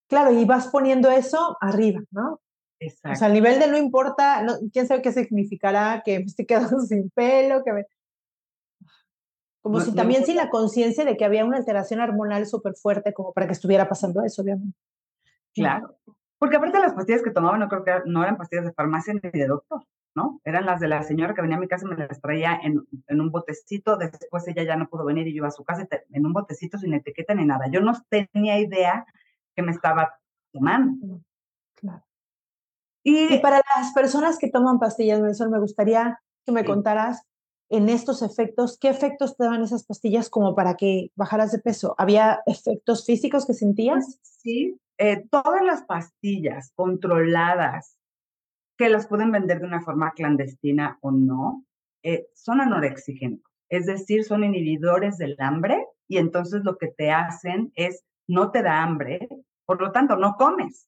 [0.10, 2.42] Claro, y vas poniendo eso arriba, ¿no?
[2.80, 3.14] Exacto.
[3.14, 6.48] O sea, al nivel de no importa, no, quién sabe qué significará, que me estoy
[6.48, 7.86] quedando sin pelo, que me...
[9.68, 12.76] Como no, si también no, sin la conciencia de que había una alteración hormonal súper
[12.76, 14.80] fuerte como para que estuviera pasando eso, obviamente.
[15.54, 15.98] Claro.
[16.40, 19.20] Porque aparte las pastillas que tomaba no creo que no eran pastillas de farmacia ni
[19.20, 19.84] de doctor,
[20.16, 20.40] ¿no?
[20.46, 22.88] Eran las de la señora que venía a mi casa y me las traía en,
[23.08, 25.86] en un botecito, después ella ya no pudo venir y yo iba a su casa
[26.14, 27.66] en un botecito sin etiqueta ni nada.
[27.70, 29.06] Yo no tenía idea
[29.54, 30.18] que me estaba
[30.54, 31.20] tomando.
[31.76, 32.06] Claro.
[33.04, 37.28] Y, para las personas que toman pastillas, Marisol, me gustaría que me contaras
[37.70, 41.96] en estos efectos, ¿qué efectos te daban esas pastillas como para que bajaras de peso?
[41.98, 44.20] ¿Había efectos físicos que sentías?
[44.22, 47.98] Sí, eh, todas las pastillas controladas
[48.78, 51.66] que las pueden vender de una forma clandestina o no,
[52.04, 57.72] eh, son anorexigénicos, es decir, son inhibidores del hambre y entonces lo que te hacen
[57.76, 59.28] es no te da hambre,
[59.66, 60.88] por lo tanto no comes.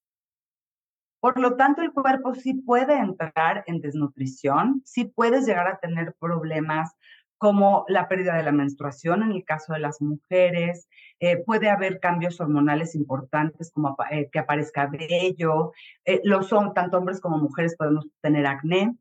[1.20, 6.16] Por lo tanto, el cuerpo sí puede entrar en desnutrición, sí puedes llegar a tener
[6.20, 6.96] problemas
[7.40, 10.90] como la pérdida de la menstruación en el caso de las mujeres,
[11.22, 15.72] eh, puede haber cambios hormonales importantes como eh, que aparezca vello,
[16.04, 18.94] eh, lo son tanto hombres como mujeres podemos tener acné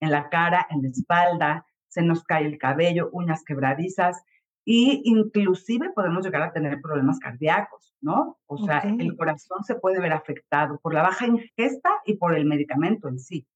[0.00, 4.24] en la cara, en la espalda, se nos cae el cabello, uñas quebradizas
[4.64, 8.38] y inclusive podemos llegar a tener problemas cardíacos, ¿no?
[8.46, 12.46] O sea, el corazón se puede ver afectado por la baja ingesta y por el
[12.46, 13.46] medicamento en sí.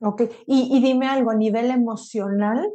[0.00, 2.70] Ok, y, dime algo, a nivel emocional,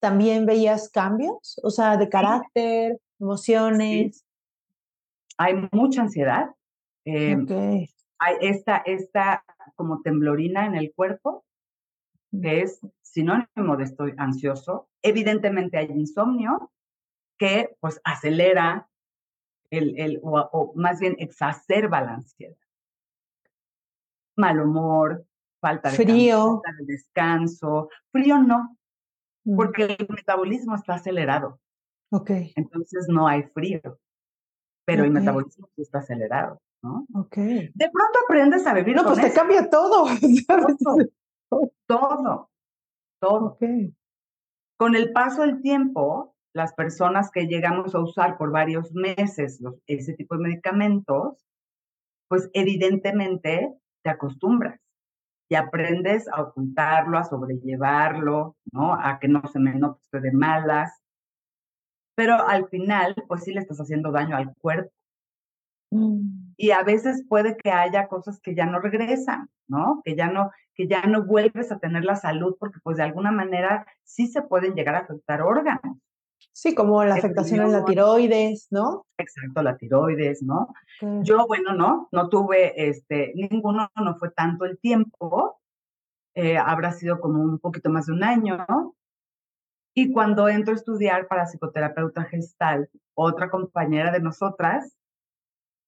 [0.00, 1.60] ¿también veías cambios?
[1.62, 4.24] O sea, de carácter, emociones.
[5.38, 6.50] Hay mucha ansiedad.
[7.04, 7.36] Eh,
[8.18, 9.44] Hay esta, esta
[9.76, 11.44] como temblorina en el cuerpo,
[12.30, 14.88] que es sinónimo de estoy ansioso.
[15.02, 16.72] Evidentemente hay insomnio,
[17.42, 18.88] que pues acelera
[19.68, 22.56] el, el o, más bien exacerba la ansiedad.
[24.36, 25.26] Mal humor,
[25.60, 26.62] falta de, frío.
[26.78, 27.88] de descanso.
[28.12, 28.78] Frío no,
[29.42, 29.56] mm.
[29.56, 31.58] porque el metabolismo está acelerado.
[32.12, 32.30] Ok.
[32.54, 33.98] Entonces no hay frío,
[34.84, 37.08] pero el metabolismo está acelerado, ¿no?
[37.12, 37.36] Ok.
[37.38, 40.06] De pronto aprendes a vivir no, pues te cambia todo.
[41.48, 42.50] Todo, todo.
[43.20, 43.46] todo.
[43.48, 43.94] Okay.
[44.78, 50.14] Con el paso del tiempo, las personas que llegamos a usar por varios meses ese
[50.14, 51.46] tipo de medicamentos,
[52.28, 54.80] pues evidentemente te acostumbras
[55.48, 58.94] y aprendes a ocultarlo, a sobrellevarlo, ¿no?
[58.94, 61.02] A que no se me note de malas.
[62.14, 64.92] Pero al final, pues sí le estás haciendo daño al cuerpo.
[65.90, 66.54] Mm.
[66.56, 70.00] Y a veces puede que haya cosas que ya no regresan, ¿no?
[70.04, 73.30] Que ya no, que ya no vuelves a tener la salud porque pues de alguna
[73.30, 75.98] manera sí se pueden llegar a afectar órganos.
[76.52, 79.06] Sí, como la afectación en la tiroides, ¿no?
[79.16, 80.68] Exacto, la tiroides, ¿no?
[81.22, 85.60] Yo, bueno, no, no tuve, este, ninguno, no fue tanto el tiempo,
[86.34, 88.66] eh, habrá sido como un poquito más de un año,
[89.94, 94.96] Y cuando entro a estudiar para psicoterapeuta gestal, otra compañera de nosotras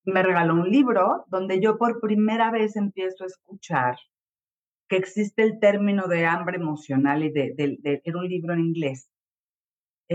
[0.05, 3.97] me regaló un libro donde yo por primera vez empiezo a escuchar
[4.89, 9.09] que existe el término de hambre emocional y de, de era un libro en inglés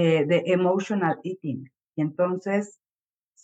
[0.01, 1.69] eh, de emotional eating.
[1.97, 2.79] Y entonces,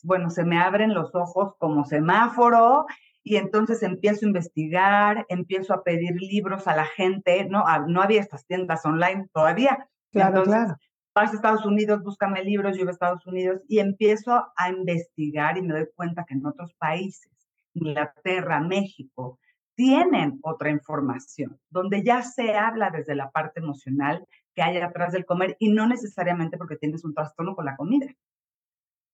[0.04, 2.86] bueno, se me abren los ojos como semáforo
[3.24, 8.02] y entonces empiezo a investigar, empiezo a pedir libros a la gente, no, ah, no
[8.02, 9.90] había estas tiendas online todavía.
[10.14, 10.78] Claro, claro.
[11.14, 15.58] Vas a Estados Unidos, búscame libros, yo voy a Estados Unidos y empiezo a investigar
[15.58, 17.34] y me doy cuenta que en otros países,
[17.74, 19.40] Inglaterra, México,
[19.76, 25.26] tienen otra información, donde ya se habla desde la parte emocional que hay atrás del
[25.26, 28.08] comer y no necesariamente porque tienes un trastorno con la comida,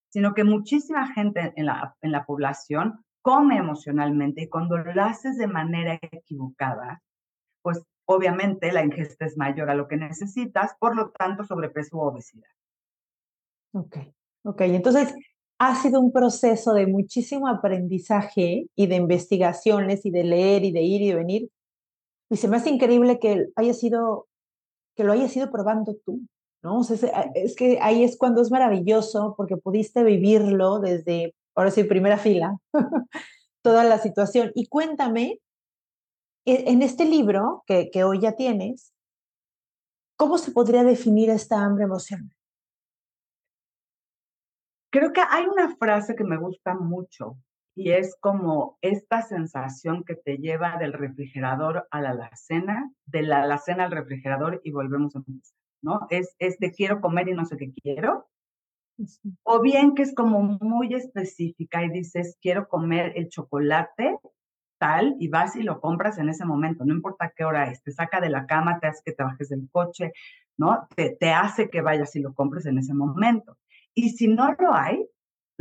[0.09, 5.37] sino que muchísima gente en la, en la población come emocionalmente y cuando lo haces
[5.37, 7.01] de manera equivocada,
[7.61, 12.01] pues obviamente la ingesta es mayor a lo que necesitas, por lo tanto sobrepeso u
[12.01, 12.49] obesidad.
[13.73, 13.97] Ok,
[14.43, 15.13] ok, entonces
[15.59, 20.81] ha sido un proceso de muchísimo aprendizaje y de investigaciones y de leer y de
[20.81, 21.49] ir y de venir.
[22.29, 24.27] Y se me hace increíble que haya sido
[24.95, 26.21] que lo hayas ido probando tú,
[26.63, 26.81] ¿no?
[26.81, 32.57] es, que ahí es cuando es maravilloso porque pudiste vivirlo desde, ahora sí, primera fila,
[33.61, 34.51] toda la situación.
[34.55, 35.39] Y cuéntame,
[36.45, 38.93] e, en este libro que, que hoy ya tienes,
[40.17, 42.35] ¿cómo se podría definir esta hambre emocional?
[44.91, 47.37] Creo que hay una frase que me gusta mucho
[47.75, 53.43] y es como esta sensación que te lleva del refrigerador a la alacena, de la
[53.43, 56.07] alacena al refrigerador y volvemos a empezar, ¿no?
[56.09, 58.27] Es, es de quiero comer y no sé qué quiero.
[59.43, 64.17] O bien que es como muy específica y dices, quiero comer el chocolate
[64.77, 67.91] tal y vas y lo compras en ese momento, no importa qué hora es, te
[67.91, 70.11] saca de la cama, te hace que te bajes del coche,
[70.57, 70.87] ¿no?
[70.95, 73.57] Te, te hace que vayas y lo compres en ese momento.
[73.93, 75.07] Y si no lo hay,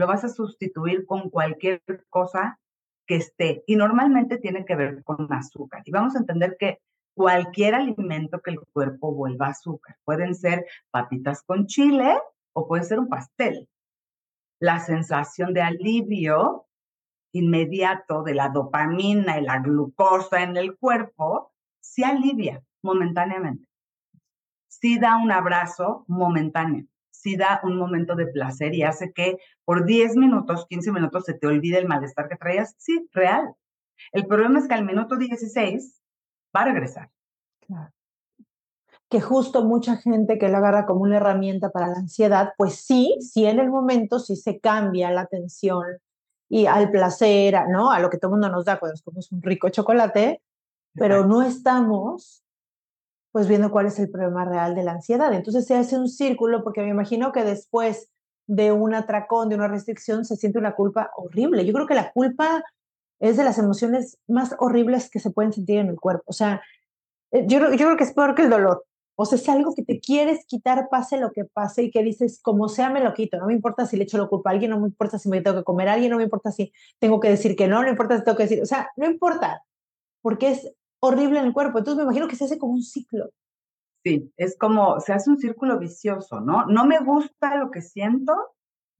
[0.01, 2.59] lo vas a sustituir con cualquier cosa
[3.07, 3.63] que esté.
[3.67, 5.83] Y normalmente tiene que ver con azúcar.
[5.85, 6.79] Y vamos a entender que
[7.15, 9.99] cualquier alimento que el cuerpo vuelva azúcar.
[10.05, 12.19] Pueden ser papitas con chile
[12.55, 13.69] o puede ser un pastel.
[14.59, 16.67] La sensación de alivio
[17.33, 23.67] inmediato de la dopamina y la glucosa en el cuerpo se alivia momentáneamente.
[24.67, 26.87] Sí da un abrazo momentáneo,
[27.21, 31.35] sí da un momento de placer y hace que por 10 minutos, 15 minutos se
[31.35, 32.75] te olvide el malestar que traías.
[32.79, 33.55] Sí, real.
[34.13, 36.01] El problema es que al minuto 16
[36.57, 37.11] va a regresar.
[37.67, 37.93] Claro.
[39.09, 43.17] Que justo mucha gente que lo agarra como una herramienta para la ansiedad, pues sí,
[43.21, 45.85] sí en el momento sí se cambia la atención
[46.49, 47.91] y al placer, ¿no?
[47.91, 50.43] A lo que todo el mundo nos da cuando comemos un rico chocolate,
[50.95, 52.45] pero no estamos
[53.33, 55.33] pues viendo cuál es el problema real de la ansiedad.
[55.33, 58.11] Entonces se hace un círculo porque me imagino que después
[58.47, 61.65] de un atracón, de una restricción, se siente una culpa horrible.
[61.65, 62.65] Yo creo que la culpa
[63.21, 66.25] es de las emociones más horribles que se pueden sentir en el cuerpo.
[66.27, 66.61] O sea,
[67.31, 68.85] eh, yo, yo creo que es peor que el dolor.
[69.15, 72.41] O sea, es algo que te quieres quitar, pase lo que pase, y que dices,
[72.43, 73.37] como sea, me lo quito.
[73.37, 75.43] No me importa si le echo la culpa a alguien, no me importa si me
[75.43, 77.91] tengo que comer a alguien, no me importa si tengo que decir que no, no
[77.91, 79.63] importa si tengo que decir, o sea, no importa,
[80.23, 81.79] porque es horrible en el cuerpo.
[81.79, 83.31] Entonces me imagino que se hace como un ciclo.
[84.05, 86.65] Sí, es como, se hace un círculo vicioso, ¿no?
[86.67, 88.35] No me gusta lo que siento,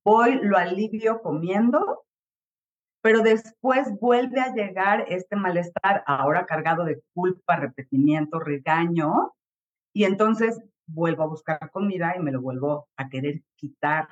[0.05, 2.05] voy, lo alivio comiendo,
[3.03, 9.33] pero después vuelve a llegar este malestar, ahora cargado de culpa, repetimiento, regaño,
[9.95, 14.09] y entonces vuelvo a buscar comida y me lo vuelvo a querer quitar,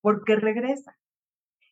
[0.00, 0.96] porque regresa.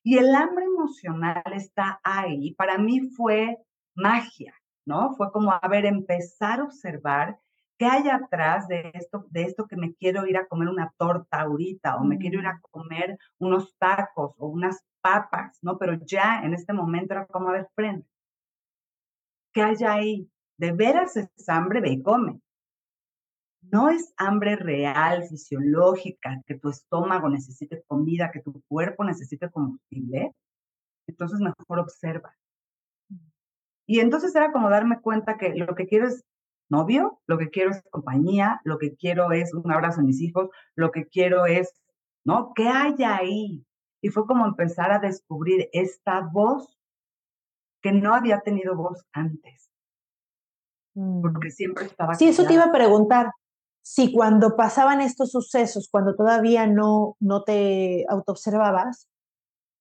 [0.05, 2.55] Y el hambre emocional está ahí.
[2.55, 3.59] Para mí fue
[3.95, 4.55] magia,
[4.87, 5.15] ¿no?
[5.17, 7.39] Fue como, a ver, empezar a observar
[7.79, 11.41] qué hay atrás de esto, de esto que me quiero ir a comer una torta
[11.41, 12.61] ahorita, o me quiero ir a mm.
[12.71, 15.79] comer unos tacos o unas papas, ¿no?
[15.79, 18.09] Pero ya en este momento era como, a ver, frente.
[19.53, 20.31] ¿Qué hay ahí?
[20.57, 22.41] De veras es hambre, ve y come
[23.71, 30.33] no es hambre real, fisiológica, que tu estómago necesite comida, que tu cuerpo necesite combustible,
[31.07, 32.37] entonces mejor observa.
[33.87, 36.25] Y entonces era como darme cuenta que lo que quiero es
[36.71, 40.49] novio, lo que quiero es compañía, lo que quiero es un abrazo a mis hijos,
[40.75, 41.73] lo que quiero es,
[42.25, 42.53] ¿no?
[42.55, 43.67] ¿Qué hay ahí?
[44.01, 46.79] Y fue como empezar a descubrir esta voz
[47.83, 49.71] que no había tenido voz antes.
[50.95, 51.51] Porque mm.
[51.51, 52.15] siempre estaba.
[52.15, 53.33] Sí, eso te iba a preguntar
[53.83, 59.09] si cuando pasaban estos sucesos, cuando todavía no, no te autoobservabas,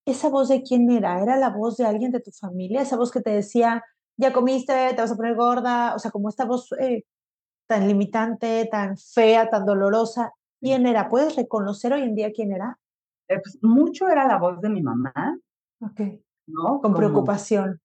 [0.06, 1.22] esa voz de quién era?
[1.22, 2.82] ¿Era la voz de alguien de tu familia?
[2.82, 3.84] Esa voz que te decía,
[4.18, 7.04] ya comiste, te vas a poner gorda, o sea, como esta voz eh,
[7.68, 10.34] tan limitante, tan fea, tan dolorosa.
[10.60, 11.10] ¿Quién era?
[11.10, 12.78] ¿Puedes reconocer hoy en día quién era?
[13.28, 15.38] Eh, pues, mucho era la voz de mi mamá.
[15.82, 16.02] Ok.
[16.48, 16.80] ¿No?
[16.82, 17.80] Con preocupación.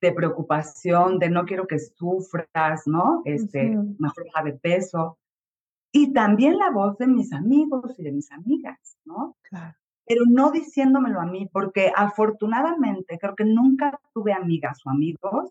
[0.00, 3.22] De preocupación, de no quiero que sufras, ¿no?
[3.24, 5.18] Este, mejor baja de peso
[5.92, 9.36] y también la voz de mis amigos y de mis amigas, ¿no?
[9.42, 9.76] Claro.
[10.06, 15.50] Pero no diciéndomelo a mí, porque afortunadamente creo que nunca tuve amigas o amigos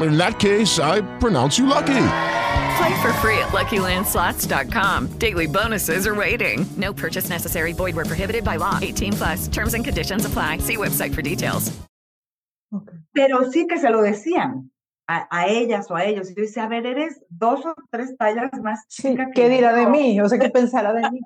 [0.00, 2.06] In that case, I pronounce you lucky.
[2.76, 5.18] Play for free at LuckyLandSlots.com.
[5.18, 6.66] Daily bonuses are waiting.
[6.76, 7.72] No purchase necessary.
[7.72, 8.78] Void where prohibited by law.
[8.82, 9.48] 18 plus.
[9.48, 10.58] Terms and conditions apply.
[10.58, 11.70] See website for details.
[13.14, 14.70] Pero sí que se lo decían.
[15.06, 16.30] a, a, ellas o a ellos.
[16.30, 19.28] Y yo decía, a ver, eres dos o tres tallas más chica.
[19.34, 20.20] ¿Qué dirá de mí?
[20.20, 21.20] O sea, ¿qué pensará de mí?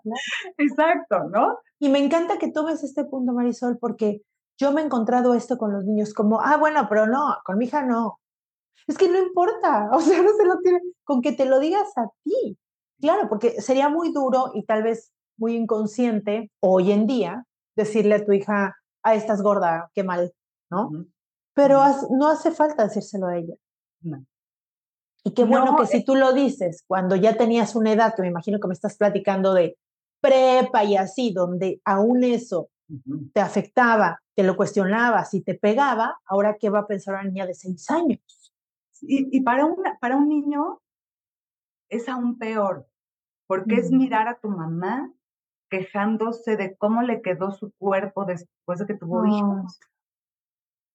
[0.57, 1.59] Exacto, ¿no?
[1.79, 4.23] Y me encanta que tomes este punto, Marisol, porque
[4.59, 7.67] yo me he encontrado esto con los niños como, ah, bueno, pero no, con mi
[7.67, 8.19] hija no.
[8.89, 11.97] Es que no importa, o sea, no se lo tiene, con que te lo digas
[11.97, 12.59] a ti.
[13.01, 17.45] Claro, porque sería muy duro y tal vez muy inconsciente hoy en día
[17.77, 20.33] decirle a tu hija, ah, estás gorda, qué mal,
[20.69, 20.91] ¿no?
[21.55, 21.81] Pero
[22.11, 23.55] no hace falta decírselo a ella.
[25.23, 28.29] Y qué bueno que si tú lo dices cuando ya tenías una edad, que me
[28.29, 29.77] imagino que me estás platicando de
[30.21, 32.71] prepa y así, donde aún eso
[33.33, 37.47] te afectaba, te lo cuestionaba, si te pegaba, ahora qué va a pensar una niña
[37.47, 38.21] de seis años.
[39.03, 40.81] Y, y para, una, para un niño
[41.89, 42.87] es aún peor,
[43.47, 45.13] porque es mirar a tu mamá
[45.71, 49.79] quejándose de cómo le quedó su cuerpo después de que tuvo hijos.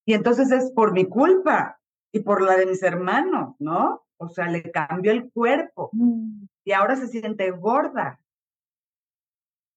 [0.06, 1.80] Y entonces es por mi culpa
[2.12, 4.02] y por la de mis hermanos, ¿no?
[4.18, 6.46] O sea, le cambió el cuerpo Mm.
[6.64, 8.20] y ahora se siente gorda.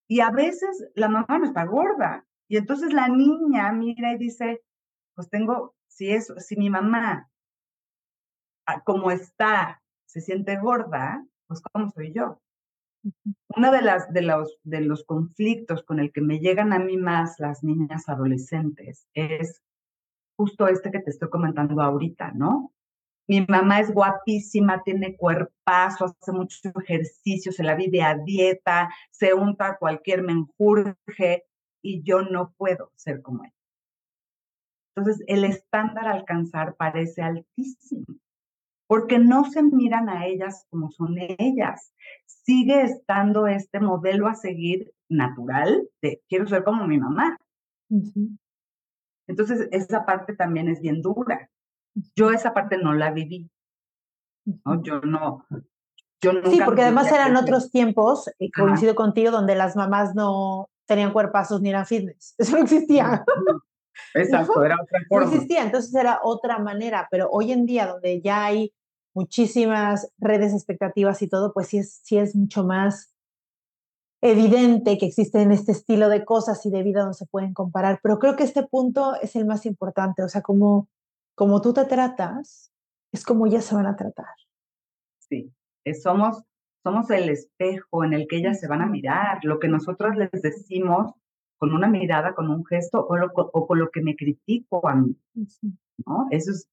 [0.07, 2.25] Y a veces la mamá no está gorda.
[2.47, 4.63] Y entonces la niña mira y dice,
[5.15, 7.29] pues tengo, si es, si mi mamá,
[8.83, 12.41] como está, se siente gorda, pues ¿cómo soy yo?
[13.55, 16.97] Uno de, las, de, los, de los conflictos con el que me llegan a mí
[16.97, 19.61] más las niñas adolescentes es
[20.35, 22.73] justo este que te estoy comentando ahorita, ¿no?
[23.27, 29.33] Mi mamá es guapísima, tiene cuerpazo, hace mucho ejercicio, se la vive a dieta, se
[29.33, 31.45] unta cualquier menjurje
[31.81, 33.53] y yo no puedo ser como ella.
[34.95, 38.05] Entonces, el estándar a alcanzar parece altísimo,
[38.87, 41.93] porque no se miran a ellas como son ellas.
[42.25, 47.37] Sigue estando este modelo a seguir natural de quiero ser como mi mamá.
[49.27, 51.49] Entonces, esa parte también es bien dura.
[52.15, 53.49] Yo esa parte no la viví.
[54.45, 54.81] ¿no?
[54.83, 55.45] Yo no.
[56.21, 58.63] Yo nunca Sí, porque además eran aquel- otros tiempos, y Ajá.
[58.63, 62.33] coincido contigo, donde las mamás no tenían cuerpazos ni eran fitness.
[62.37, 63.23] Eso no existía.
[64.13, 64.63] Exacto, ¿no?
[64.65, 65.31] era otra No forma.
[65.33, 68.71] existía, entonces era otra manera, pero hoy en día donde ya hay
[69.17, 73.15] muchísimas redes expectativas y todo, pues sí es, sí es mucho más
[74.21, 78.19] evidente que existen este estilo de cosas y de vida donde se pueden comparar, pero
[78.19, 80.87] creo que este punto es el más importante, o sea, como,
[81.35, 82.71] como tú te tratas,
[83.11, 84.33] es como ellas se van a tratar.
[85.17, 85.51] Sí,
[86.03, 86.43] somos,
[86.83, 90.31] somos el espejo en el que ellas se van a mirar, lo que nosotros les
[90.41, 91.11] decimos
[91.57, 94.95] con una mirada, con un gesto o, lo- o con lo que me critico a
[94.95, 95.15] mí,
[96.05, 96.27] ¿no?
[96.29, 96.67] Eso es,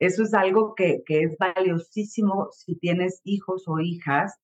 [0.00, 4.34] eso es algo que, que es valiosísimo si tienes hijos o hijas,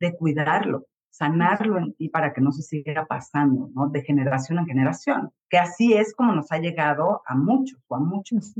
[0.00, 3.88] de cuidarlo, sanarlo en ti para que no se siga pasando, ¿no?
[3.88, 8.00] De generación en generación, que así es como nos ha llegado a muchos o a
[8.00, 8.52] muchos.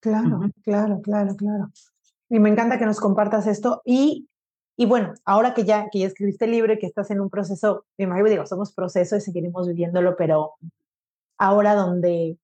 [0.00, 1.70] Claro, claro, claro, claro.
[2.28, 3.82] Y me encanta que nos compartas esto.
[3.84, 4.28] Y,
[4.76, 7.30] y bueno, ahora que ya, que ya escribiste el libro y que estás en un
[7.30, 10.54] proceso, me imagino, digo, somos proceso y seguiremos viviéndolo, pero
[11.38, 12.38] ahora donde,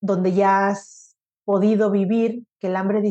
[0.00, 1.09] donde ya has
[1.50, 3.02] podido vivir que el hambre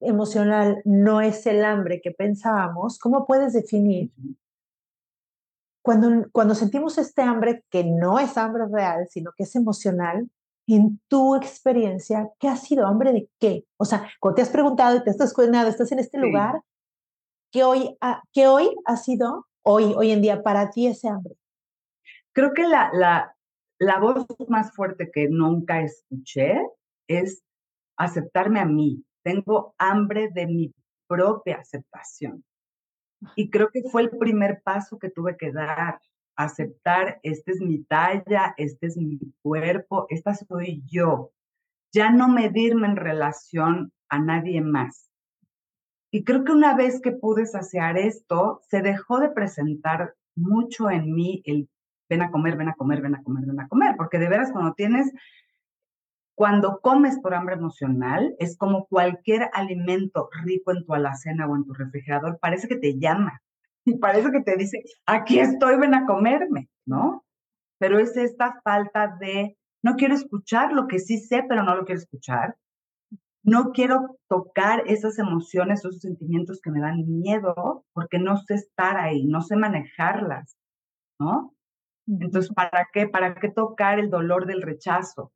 [0.00, 4.10] emocional no es el hambre que pensábamos, ¿cómo puedes definir
[5.80, 10.28] cuando, cuando sentimos este hambre que no es hambre real, sino que es emocional,
[10.66, 13.64] en tu experiencia, ¿qué ha sido hambre de qué?
[13.76, 16.62] O sea, cuando te has preguntado y te estás cuestionado, estás en este lugar,
[17.52, 21.36] ¿qué hoy, ha, ¿qué hoy ha sido, hoy, hoy en día, para ti ese hambre?
[22.32, 23.36] Creo que la, la,
[23.78, 26.58] la voz más fuerte que nunca escuché
[27.06, 27.44] es
[27.96, 29.04] aceptarme a mí.
[29.22, 30.74] Tengo hambre de mi
[31.06, 32.44] propia aceptación.
[33.36, 35.98] Y creo que fue el primer paso que tuve que dar,
[36.36, 41.30] aceptar, esta es mi talla, este es mi cuerpo, esta soy yo.
[41.92, 45.08] Ya no medirme en relación a nadie más.
[46.10, 51.14] Y creo que una vez que pude saciar esto, se dejó de presentar mucho en
[51.14, 51.68] mí el
[52.08, 54.52] ven a comer, ven a comer, ven a comer, ven a comer, porque de veras
[54.52, 55.12] cuando tienes,
[56.34, 61.64] cuando comes por hambre emocional, es como cualquier alimento rico en tu alacena o en
[61.64, 63.40] tu refrigerador, parece que te llama
[63.84, 67.24] y parece que te dice, aquí estoy, ven a comerme, ¿no?
[67.78, 71.84] Pero es esta falta de, no quiero escuchar lo que sí sé, pero no lo
[71.84, 72.56] quiero escuchar.
[73.42, 78.96] No quiero tocar esas emociones, esos sentimientos que me dan miedo, porque no sé estar
[78.96, 80.56] ahí, no sé manejarlas,
[81.20, 81.54] ¿no?
[82.06, 83.06] Entonces, ¿para qué?
[83.06, 85.30] ¿Para qué tocar el dolor del rechazo?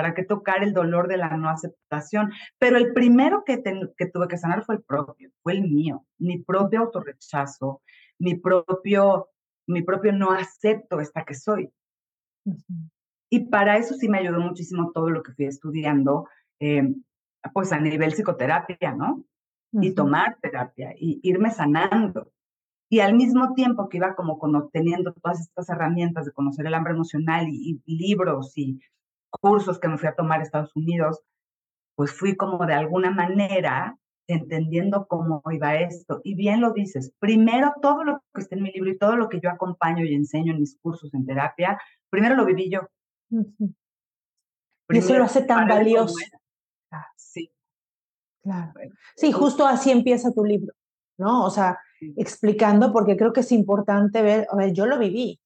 [0.00, 2.32] ¿Para qué tocar el dolor de la no aceptación?
[2.58, 6.06] Pero el primero que, ten- que tuve que sanar fue el propio, fue el mío,
[6.18, 7.82] mi propio autorrechazo,
[8.18, 9.28] mi propio,
[9.66, 11.70] mi propio no acepto esta que soy.
[13.28, 16.26] Y para eso sí me ayudó muchísimo todo lo que fui estudiando,
[16.60, 16.94] eh,
[17.52, 19.22] pues a nivel psicoterapia, ¿no?
[19.72, 22.32] Y tomar terapia, y irme sanando.
[22.88, 26.72] Y al mismo tiempo que iba como con- obteniendo todas estas herramientas de conocer el
[26.74, 28.80] hambre emocional y, y libros y
[29.30, 31.20] cursos que me fui a tomar a Estados Unidos,
[31.94, 36.20] pues fui como de alguna manera entendiendo cómo iba esto.
[36.24, 39.28] Y bien lo dices, primero todo lo que está en mi libro y todo lo
[39.28, 41.78] que yo acompaño y enseño en mis cursos en terapia,
[42.08, 42.80] primero lo viví yo.
[44.88, 46.14] Y eso lo hace tan valioso.
[46.20, 47.06] era.
[47.16, 47.50] Sí.
[48.42, 48.72] Claro.
[49.16, 50.72] Sí, justo así empieza tu libro,
[51.18, 51.44] ¿no?
[51.44, 51.78] O sea,
[52.16, 55.38] explicando, porque creo que es importante ver, a ver, yo lo viví,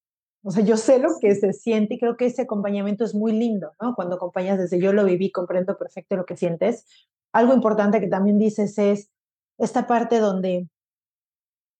[0.46, 3.32] O sea, yo sé lo que se siente y creo que ese acompañamiento es muy
[3.32, 3.94] lindo, ¿no?
[3.94, 6.84] Cuando acompañas desde yo lo viví, comprendo perfecto lo que sientes.
[7.32, 9.10] Algo importante que también dices es
[9.56, 10.68] esta parte donde,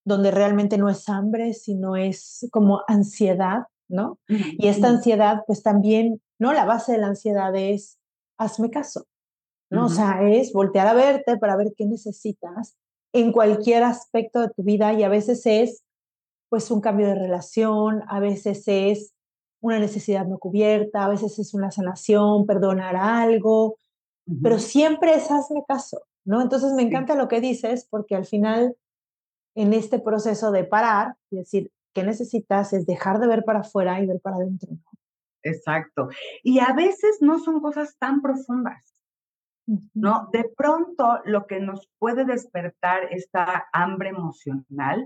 [0.06, 4.18] donde realmente no es hambre, sino es como ansiedad, ¿no?
[4.28, 6.54] Y esta ansiedad, pues también, ¿no?
[6.54, 7.98] La base de la ansiedad es,
[8.38, 9.06] hazme caso,
[9.68, 9.86] ¿no?
[9.86, 12.78] O sea, es voltear a verte para ver qué necesitas
[13.12, 15.84] en cualquier aspecto de tu vida y a veces es
[16.54, 19.12] pues un cambio de relación, a veces es
[19.60, 23.74] una necesidad no cubierta, a veces es una sanación, perdonar algo,
[24.40, 26.40] pero siempre es hazme caso, ¿no?
[26.40, 28.76] Entonces me encanta lo que dices porque al final
[29.56, 32.72] en este proceso de parar y decir, ¿qué necesitas?
[32.72, 34.68] Es dejar de ver para afuera y ver para adentro.
[35.42, 36.10] Exacto.
[36.44, 39.02] Y a veces no son cosas tan profundas,
[39.92, 40.28] ¿no?
[40.32, 45.04] De pronto lo que nos puede despertar esta hambre emocional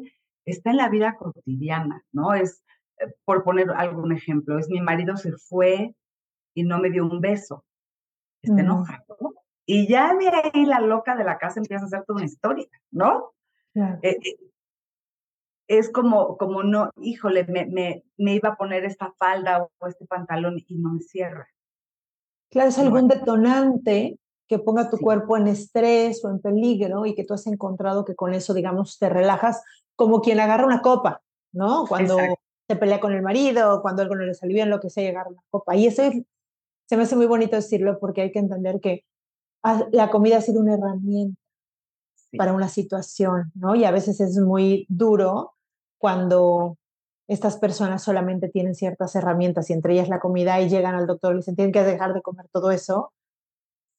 [0.50, 2.34] está en la vida cotidiana, ¿no?
[2.34, 2.62] Es,
[2.98, 5.94] eh, por poner algún ejemplo, es mi marido se fue
[6.54, 7.64] y no me dio un beso.
[8.42, 9.34] Está enojado.
[9.66, 12.68] Y ya de ahí la loca de la casa empieza a hacer toda una historia,
[12.90, 13.32] ¿no?
[13.74, 14.36] Eh, eh,
[15.68, 20.06] es como, como no, híjole, me, me, me, iba a poner esta falda o este
[20.06, 21.46] pantalón y no me cierra.
[22.50, 24.18] Claro, es algún detonante
[24.48, 28.14] que ponga tu cuerpo en estrés o en peligro y que tú has encontrado que
[28.14, 29.62] con eso, digamos, te relajas
[29.94, 31.22] como quien agarra una copa,
[31.52, 31.84] ¿no?
[31.86, 32.16] Cuando
[32.66, 35.30] se pelea con el marido, cuando algo no le salió bien, lo que sea, agarra
[35.30, 35.76] una copa.
[35.76, 36.02] Y eso
[36.86, 39.04] se me hace muy bonito decirlo porque hay que entender que
[39.92, 41.38] la comida ha sido una herramienta
[42.36, 43.74] para una situación, ¿no?
[43.74, 45.54] Y a veces es muy duro
[45.98, 46.76] cuando
[47.26, 51.34] estas personas solamente tienen ciertas herramientas y entre ellas la comida y llegan al doctor
[51.34, 53.12] y dicen tienen que dejar de comer todo eso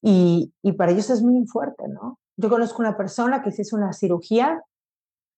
[0.02, 2.18] y, y para ellos es muy fuerte, ¿no?
[2.36, 4.62] Yo conozco una persona que se hizo una cirugía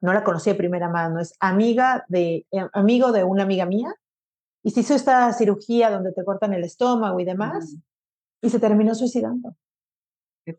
[0.03, 3.95] no la conocí de primera mano, es amiga de, eh, amigo de una amiga mía,
[4.65, 7.77] y se hizo esta cirugía donde te cortan el estómago y demás,
[8.43, 9.57] y se terminó suicidando.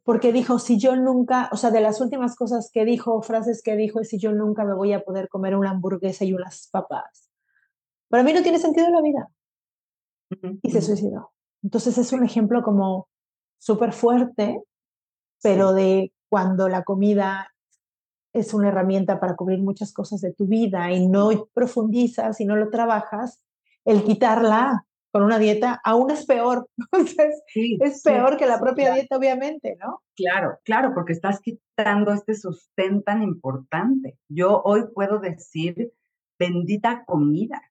[0.06, 3.76] Porque dijo, si yo nunca, o sea, de las últimas cosas que dijo, frases que
[3.76, 7.30] dijo, es si yo nunca me voy a poder comer una hamburguesa y unas papas.
[8.08, 9.28] Para mí no tiene sentido la vida.
[10.62, 11.34] Y se suicidó.
[11.62, 13.10] Entonces es un ejemplo como
[13.64, 14.62] súper fuerte,
[15.42, 17.54] pero de cuando la comida
[18.34, 22.58] es una herramienta para cubrir muchas cosas de tu vida y no profundizas y no
[22.58, 23.42] lo trabajas,
[23.86, 26.68] el quitarla con una dieta aún es peor.
[26.78, 30.02] Entonces, es peor que la propia dieta, obviamente, ¿no?
[30.16, 34.18] Claro, claro, porque estás quitando este sostén tan importante.
[34.28, 35.94] Yo hoy puedo decir
[36.38, 37.62] bendita comida,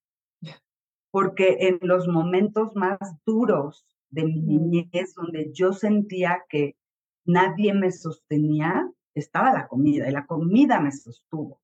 [1.11, 6.77] porque en los momentos más duros de mi niñez, donde yo sentía que
[7.25, 11.61] nadie me sostenía, estaba la comida y la comida me sostuvo.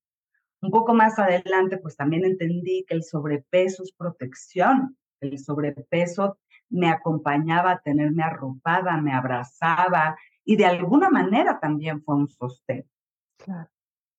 [0.61, 4.97] Un poco más adelante, pues también entendí que el sobrepeso es protección.
[5.21, 6.37] El sobrepeso
[6.69, 12.85] me acompañaba a tenerme arropada, me abrazaba y de alguna manera también fue un sostén.
[13.37, 13.69] Claro.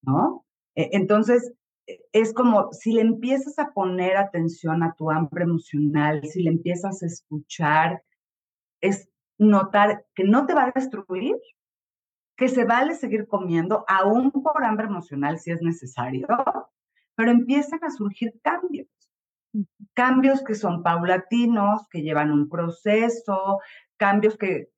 [0.03, 0.47] ¿No?
[0.75, 1.53] E, entonces,
[1.87, 6.51] e, es como si le empiezas a poner atención a tu hambre emocional, si le
[6.51, 8.03] empiezas a escuchar,
[8.81, 9.09] es
[9.39, 11.37] notar que no te va a destruir,
[12.37, 16.27] que se vale seguir comiendo, aún por hambre emocional si es necesario,
[17.15, 18.89] pero empiezan a surgir cambios.
[19.95, 23.59] Cambios que son paulatinos, que llevan un proceso,
[23.97, 24.69] cambios que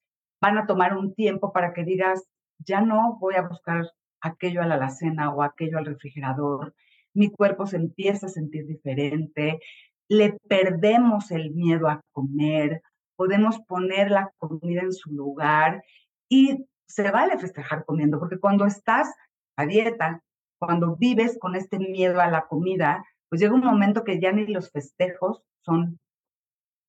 [0.40, 2.24] van a tomar un tiempo para que digas,
[2.59, 3.84] ya no voy a buscar
[4.20, 6.74] aquello a la alacena o aquello al refrigerador.
[7.14, 9.61] Mi cuerpo se empieza a sentir diferente,
[10.09, 12.82] le perdemos el miedo a comer,
[13.23, 15.85] podemos poner la comida en su lugar
[16.29, 19.14] y se vale festejar comiendo, porque cuando estás
[19.57, 20.25] a dieta,
[20.59, 24.49] cuando vives con este miedo a la comida, pues llega un momento que ya ni
[24.49, 26.01] los festejos son,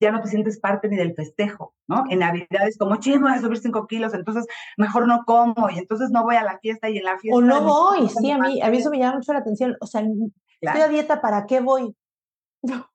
[0.02, 2.06] ya no te sientes parte ni del festejo, ¿no?
[2.10, 5.78] En Navidad es como, che, voy a subir cinco kilos, entonces mejor no como y
[5.78, 7.38] entonces no voy a la fiesta y en la fiesta...
[7.38, 9.86] O no voy, sí, a mí, a mí eso me llama mucho la atención, o
[9.86, 10.02] sea,
[10.62, 11.96] estoy a dieta, ¿para qué voy?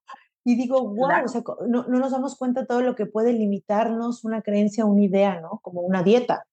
[0.49, 4.25] Y digo, wow, o sea, no, no, nos damos cuenta todo lo que puede limitarnos
[4.25, 5.61] una creencia, una idea, ¿no?
[5.63, 6.47] Como una dieta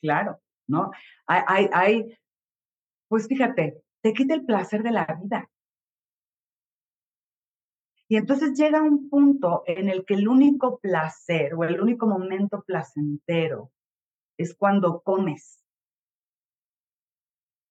[0.00, 0.92] claro, ¿no?
[1.26, 2.18] Hay, hay,
[3.08, 5.50] pues fíjate, te quita el placer de la vida.
[8.06, 12.62] Y entonces llega un punto en el que el único placer o el único momento
[12.64, 13.72] placentero
[14.38, 15.64] es cuando comes.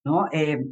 [0.04, 0.28] ¿No?
[0.32, 0.66] Eh,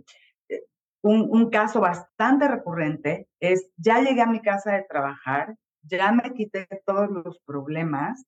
[1.05, 6.33] un, un, caso bastante recurrente es, ya llegué a mi casa de trabajar, ya me
[6.33, 8.25] quité todos los problemas,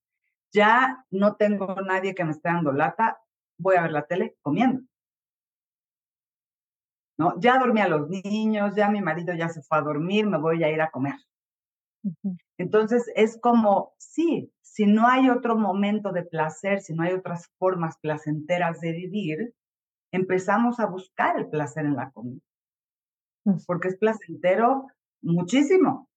[0.52, 3.18] ya no tengo nadie que me esté dando lata,
[3.58, 4.82] voy a ver la tele comiendo.
[7.18, 7.40] ¿No?
[7.40, 10.62] Ya dormí a los niños, ya mi marido ya se fue a dormir, me voy
[10.62, 11.16] a ir a comer.
[12.58, 17.50] Entonces es como, sí, si no hay otro momento de placer, si no hay otras
[17.58, 19.54] formas placenteras de vivir,
[20.12, 22.42] empezamos a buscar el placer en la comida.
[23.66, 24.86] Porque es placentero
[25.22, 26.08] muchísimo.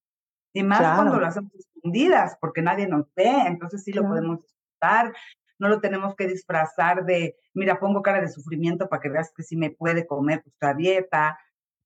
[0.53, 5.13] Y más cuando lo hacemos escondidas, porque nadie nos ve, entonces sí lo podemos disfrutar.
[5.59, 9.43] No lo tenemos que disfrazar de, mira, pongo cara de sufrimiento para que veas que
[9.43, 11.37] sí me puede comer nuestra dieta,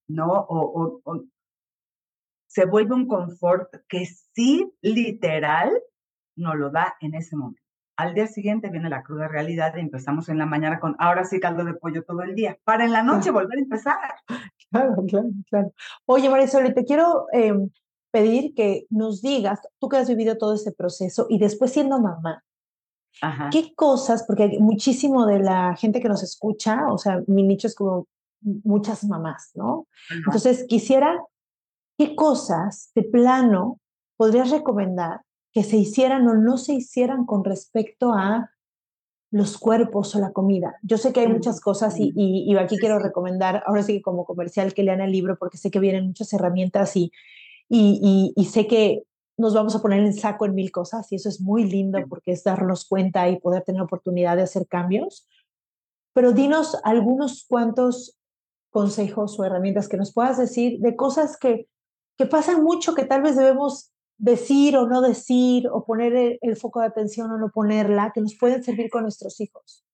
[0.08, 0.28] ¿no?
[0.28, 1.24] O, o,
[2.48, 5.72] se vuelve un confort que sí, literal,
[6.36, 7.62] nos lo da en ese momento.
[7.96, 11.39] Al día siguiente viene la cruda realidad y empezamos en la mañana con, ahora sí
[11.39, 13.98] caldo de pollo todo el día, para en la noche volver a empezar.
[14.72, 15.72] Claro, claro, claro.
[16.08, 17.70] Oye, Marisol, te quiero em,
[18.10, 22.44] pedir que nos digas, tú que has vivido todo ese proceso y después siendo mamá,
[23.52, 27.68] ¿qué cosas, porque hay muchísimo de la gente que nos escucha, o sea, mi nicho
[27.68, 28.08] es como
[28.41, 29.88] muchas mamás, ¿no?
[30.10, 31.22] Entonces, quisiera,
[31.98, 33.80] ¿qué cosas de plano
[34.18, 35.22] podrías recomendar
[35.54, 38.49] que se hicieran o no se hicieran con respecto a
[39.32, 40.78] los cuerpos o la comida.
[40.84, 44.26] Yo sé que hay muchas cosas y, y, aquí quiero recomendar, ahora sí que como
[44.26, 47.12] comercial, que lean el libro porque sé que vienen muchas herramientas y,
[47.70, 49.04] y, y, sé que
[49.38, 52.32] nos vamos a poner en saco en mil cosas y eso es muy lindo porque
[52.32, 55.28] es darnos cuenta y poder tener oportunidad de hacer cambios.
[56.14, 58.20] Pero dinos algunos cuantos
[58.70, 61.68] consejos o herramientas que nos puedas decir de cosas que,
[62.20, 66.80] que pasan mucho, que tal vez debemos decir o no decir, o poner el, foco
[66.80, 69.86] de atención o no ponerla, que nos pueden servir con nuestros hijos?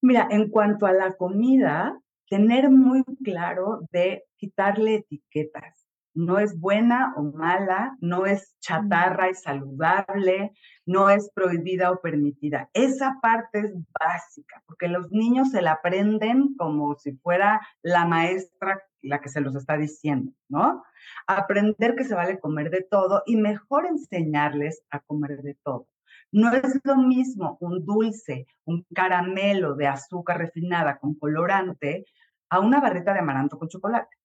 [0.00, 5.81] Mira, en cuanto a la comida, tener muy claro de quitarle etiquetas
[6.14, 10.52] no es buena o mala, no es chatarra y saludable,
[10.86, 12.68] no es prohibida o permitida.
[12.74, 18.82] Esa parte es básica, porque los niños se la aprenden como si fuera la maestra
[19.02, 20.82] la que se los está diciendo, ¿no?
[21.26, 25.88] Aprender que se vale comer de todo y mejor enseñarles a comer de todo.
[26.30, 32.06] No es lo mismo un dulce, un caramelo de azúcar refinada con colorante
[32.48, 34.16] a una barrita de amaranto con chocolate.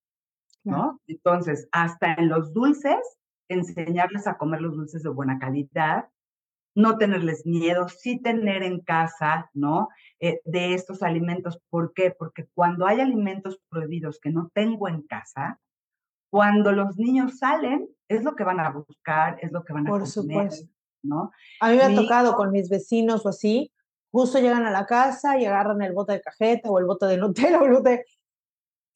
[0.68, 1.02] ¿No?
[1.08, 3.00] Entonces, hasta en los dulces,
[3.50, 6.10] enseñarles a comer los dulces de buena calidad,
[6.76, 9.90] no tenerles miedo, sí tener en casa, ¿no?
[10.20, 11.60] Eh, de estos alimentos.
[11.70, 12.12] ¿Por qué?
[12.12, 15.60] Porque cuando hay alimentos prohibidos que no tengo en casa,
[16.30, 19.90] cuando los niños salen, es lo que van a buscar, es lo que van a
[19.90, 20.70] Por supuesto.
[21.02, 21.32] ¿no?
[21.62, 23.72] A mí me ha tocado con mis vecinos o así,
[24.12, 27.18] justo llegan a la casa y agarran el bote de cajeta o el bote de
[27.18, 28.06] Nutella o el bote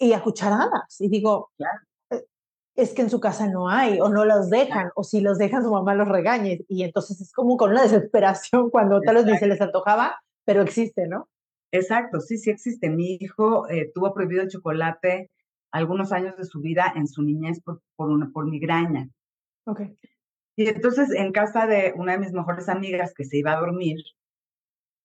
[0.02, 1.00] y a cucharadas.
[1.00, 1.52] Y digo,
[2.10, 2.26] eh,
[2.76, 5.64] es que en su casa no hay, o no los dejan, o si los dejan,
[5.64, 6.58] su mamá los regaña.
[6.68, 11.08] Y entonces es como con una desesperación cuando tal vez se les antojaba, pero existe,
[11.08, 11.30] ¿no?
[11.72, 12.90] Exacto, sí, sí existe.
[12.90, 15.30] Mi hijo eh, tuvo prohibido el chocolate
[15.72, 19.08] algunos años de su vida en su niñez por, por, una, por migraña.
[19.66, 19.82] Ok.
[20.58, 23.98] Y entonces en casa de una de mis mejores amigas que se iba a dormir,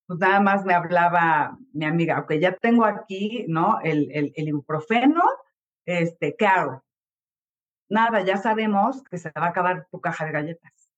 [0.07, 3.81] pues nada más me hablaba mi amiga, ok, ya tengo aquí, ¿no?
[3.83, 5.23] El, el, el ibuprofeno,
[5.85, 6.85] este, ¿qué hago?
[7.89, 10.91] Nada, ya sabemos que se va a acabar tu caja de galletas,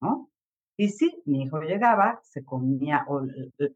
[0.00, 0.30] ¿no?
[0.78, 3.26] Y sí, mi hijo llegaba, se comía o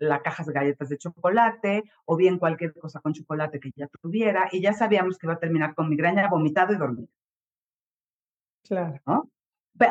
[0.00, 4.48] la caja de galletas de chocolate o bien cualquier cosa con chocolate que ya tuviera
[4.52, 7.08] y ya sabíamos que iba a terminar con migraña, vomitado y dormido.
[8.64, 9.00] Claro.
[9.06, 9.30] ¿no?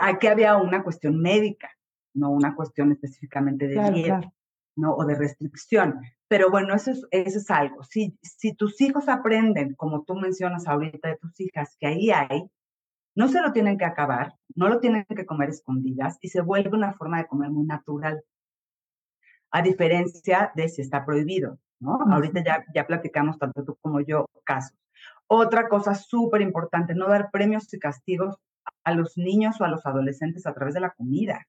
[0.02, 1.72] Aquí había una cuestión médica,
[2.14, 4.20] no una cuestión específicamente de claro, dieta.
[4.20, 4.34] Claro.
[4.76, 4.94] ¿No?
[4.96, 6.00] O de restricción.
[6.28, 7.84] Pero bueno, eso es, eso es algo.
[7.84, 12.50] Si, si tus hijos aprenden, como tú mencionas ahorita de tus hijas, que ahí hay,
[13.16, 16.78] no se lo tienen que acabar, no lo tienen que comer escondidas y se vuelve
[16.78, 18.24] una forma de comer muy natural.
[19.52, 22.00] A diferencia de si está prohibido, ¿no?
[22.12, 24.78] Ahorita ya, ya platicamos tanto tú como yo casos.
[25.28, 28.38] Otra cosa súper importante, no dar premios y castigos
[28.84, 31.46] a los niños o a los adolescentes a través de la comida.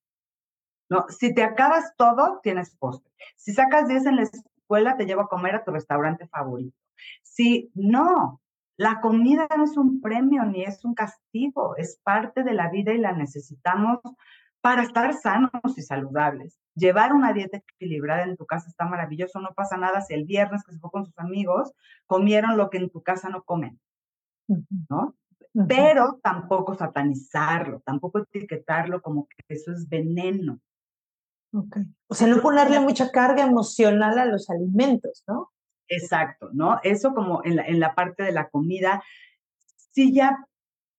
[0.91, 3.11] No, si te acabas todo, tienes postre.
[3.36, 6.76] Si sacas 10 en la escuela, te llevo a comer a tu restaurante favorito.
[7.22, 8.41] Si no,
[8.76, 12.93] la comida no es un premio ni es un castigo, es parte de la vida
[12.93, 14.01] y la necesitamos
[14.61, 16.59] para estar sanos y saludables.
[16.74, 20.64] Llevar una dieta equilibrada en tu casa está maravilloso, no pasa nada si el viernes
[20.64, 21.72] que se fue con sus amigos
[22.07, 23.78] comieron lo que en tu casa no comen,
[24.88, 25.14] ¿no?
[25.68, 30.61] Pero tampoco satanizarlo, tampoco etiquetarlo como que eso es veneno.
[31.53, 31.82] Okay.
[32.07, 35.51] O sea, no ponerle mucha carga emocional a los alimentos, ¿no?
[35.88, 36.78] Exacto, ¿no?
[36.84, 39.03] Eso como en la, en la parte de la comida,
[39.92, 40.46] si ya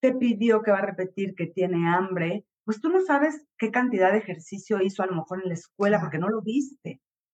[0.01, 4.11] te pidió que va a repetir que tiene hambre, pues tú no sabes qué cantidad
[4.11, 7.01] de ejercicio hizo a lo mejor en la escuela porque no lo viste.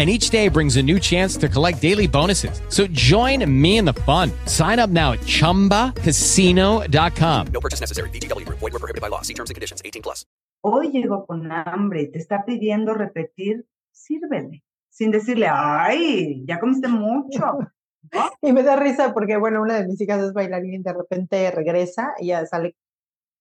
[0.00, 2.62] and each day brings a new chance to collect daily bonuses.
[2.70, 4.32] So join me in the fun.
[4.46, 7.46] Sign up now at ChumbaCasino.com.
[7.52, 8.08] No purchase necessary.
[8.08, 8.48] BGW.
[8.48, 9.20] Void were prohibited by law.
[9.20, 9.82] See terms and conditions.
[9.84, 10.24] 18 plus.
[10.62, 14.62] Hoy llegó con hambre y te está pidiendo repetir, sírvele.
[14.90, 17.58] Sin decirle, ay, ya comiste mucho.
[18.42, 21.50] y me da risa porque, bueno, una de mis hijas es bailarina y de repente
[21.50, 22.74] regresa y ya sale,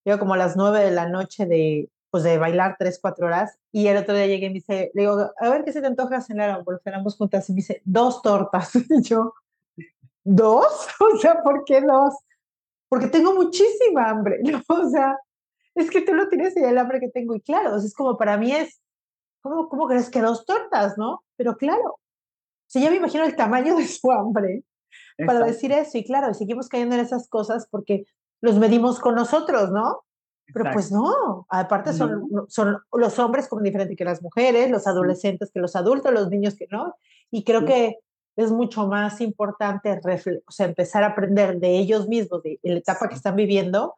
[0.03, 3.57] llega como a las nueve de la noche de, pues de bailar tres, cuatro horas.
[3.71, 5.87] Y el otro día llegué y me dice, le digo, a ver qué se te
[5.87, 7.49] antoja cenar, porque cenamos juntas.
[7.49, 8.71] Y me dice, dos tortas.
[8.89, 9.33] Y yo,
[10.23, 10.87] ¿dos?
[10.99, 12.15] O sea, ¿por qué dos?
[12.89, 14.61] Porque tengo muchísima hambre, ¿no?
[14.67, 15.17] O sea,
[15.75, 17.35] es que tú no tienes idea del hambre que tengo.
[17.35, 18.81] Y claro, es como para mí es,
[19.41, 21.23] ¿cómo, ¿cómo crees que dos tortas, no?
[21.35, 21.99] Pero claro,
[22.67, 24.63] si ya me imagino el tamaño de su hambre
[25.25, 25.97] para decir eso.
[25.97, 28.05] Y claro, seguimos cayendo en esas cosas porque
[28.41, 30.01] los medimos con nosotros, ¿no?
[30.53, 35.51] Pero pues no, aparte son, son los hombres como diferente que las mujeres, los adolescentes
[35.51, 36.95] que los adultos, los niños que no.
[37.31, 37.97] Y creo que
[38.35, 43.09] es mucho más importante o sea, empezar a aprender de ellos mismos, de, la etapa
[43.09, 43.95] que están viviendo,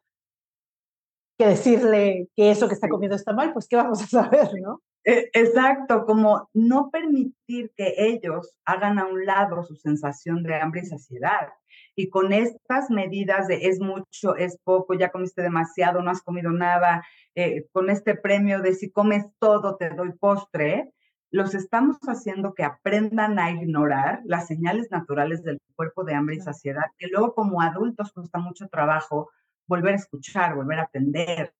[1.37, 4.81] que decirle que eso que está comiendo está mal, pues qué vamos a saber, ¿no?
[5.03, 10.81] E, exacto, como no permitir que ellos hagan a un lado su sensación de hambre
[10.81, 11.49] y saciedad
[11.95, 16.51] y con estas medidas de es mucho, es poco, ya comiste demasiado, no has comido
[16.51, 17.03] nada,
[17.35, 20.91] eh, con este premio de si comes todo te doy postre,
[21.31, 26.41] los estamos haciendo que aprendan a ignorar las señales naturales del cuerpo de hambre y
[26.41, 29.29] saciedad, que luego como adultos cuesta mucho trabajo
[29.67, 31.53] volver a escuchar, volver a aprender.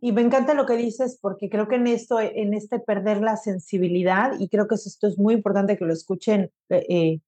[0.00, 3.36] Y me encanta lo que dices porque creo que en esto, en este perder la
[3.36, 7.20] sensibilidad, y creo que esto es muy importante que lo escuchen eh, eh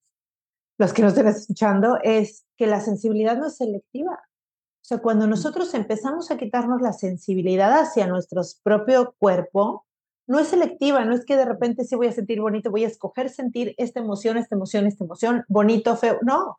[0.81, 4.14] los que nos estén escuchando, es que la sensibilidad no es selectiva.
[4.14, 9.85] O sea, cuando nosotros empezamos a quitarnos la sensibilidad hacia nuestro propio cuerpo,
[10.26, 12.87] no es selectiva, no es que de repente sí voy a sentir bonito, voy a
[12.87, 16.18] escoger sentir esta emoción, esta emoción, esta emoción, bonito, feo.
[16.22, 16.47] No.
[16.47, 16.59] O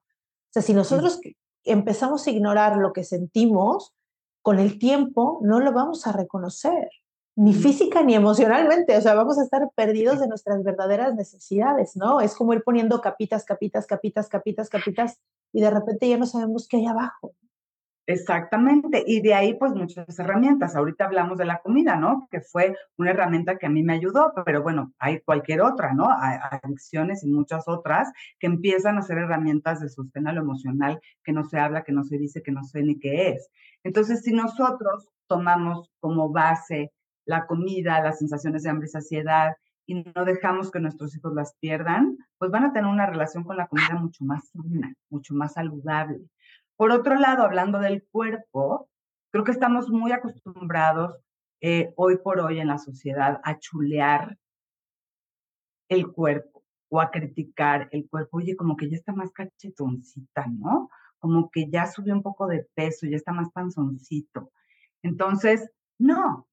[0.51, 1.19] sea, si nosotros
[1.63, 3.95] empezamos a ignorar lo que sentimos,
[4.43, 6.91] con el tiempo no lo vamos a reconocer
[7.36, 12.19] ni física ni emocionalmente, o sea, vamos a estar perdidos de nuestras verdaderas necesidades, ¿no?
[12.21, 15.19] Es como ir poniendo capitas, capitas, capitas, capitas, capitas,
[15.53, 17.34] y de repente ya no sabemos qué hay abajo.
[18.07, 20.75] Exactamente, y de ahí pues muchas herramientas.
[20.75, 22.27] Ahorita hablamos de la comida, ¿no?
[22.29, 26.09] Que fue una herramienta que a mí me ayudó, pero bueno, hay cualquier otra, ¿no?
[26.09, 30.99] Hay adicciones y muchas otras que empiezan a ser herramientas de sostén a lo emocional
[31.23, 33.49] que no se habla, que no se dice, que no sé ni qué es.
[33.84, 36.91] Entonces, si nosotros tomamos como base
[37.26, 39.55] la comida, las sensaciones de hambre y saciedad,
[39.86, 43.57] y no dejamos que nuestros hijos las pierdan, pues van a tener una relación con
[43.57, 46.19] la comida mucho más sana, mucho más saludable.
[46.76, 48.89] Por otro lado, hablando del cuerpo,
[49.32, 51.15] creo que estamos muy acostumbrados
[51.61, 54.38] eh, hoy por hoy en la sociedad a chulear
[55.89, 58.38] el cuerpo o a criticar el cuerpo.
[58.38, 60.89] Oye, como que ya está más cachetoncita, ¿no?
[61.19, 64.51] Como que ya subió un poco de peso, ya está más panzoncito.
[65.03, 65.69] Entonces,
[65.99, 66.47] no,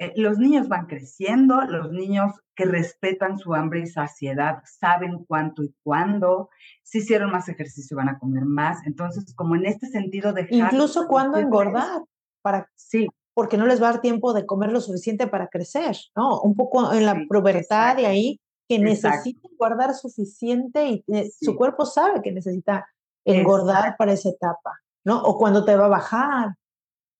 [0.00, 5.62] eh, los niños van creciendo, los niños que respetan su hambre y saciedad saben cuánto
[5.62, 6.48] y cuándo,
[6.82, 10.46] si hicieron más ejercicio van a comer más, entonces como en este sentido de...
[10.48, 12.00] Incluso cuándo engordar,
[12.40, 13.08] para, sí.
[13.34, 16.40] porque no les va a dar tiempo de comer lo suficiente para crecer, ¿no?
[16.40, 21.04] Un poco en la pubertad de ahí, que necesitan guardar suficiente y
[21.42, 22.86] su cuerpo sabe que necesita
[23.26, 25.20] engordar para esa etapa, ¿no?
[25.24, 26.54] O cuando te va a bajar,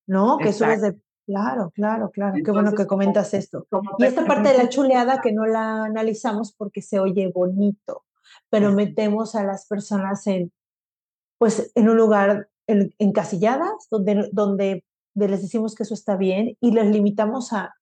[0.06, 0.38] ¿no?
[0.38, 0.96] Que subes de
[1.30, 2.34] Claro, claro, claro.
[2.44, 3.68] Qué bueno que comentas esto.
[3.98, 8.04] Y esta parte de la chuleada que no la analizamos porque se oye bonito,
[8.48, 10.50] pero metemos a las personas en,
[11.38, 16.86] pues, en un lugar encasilladas donde, donde les decimos que eso está bien y les
[16.86, 17.76] limitamos a,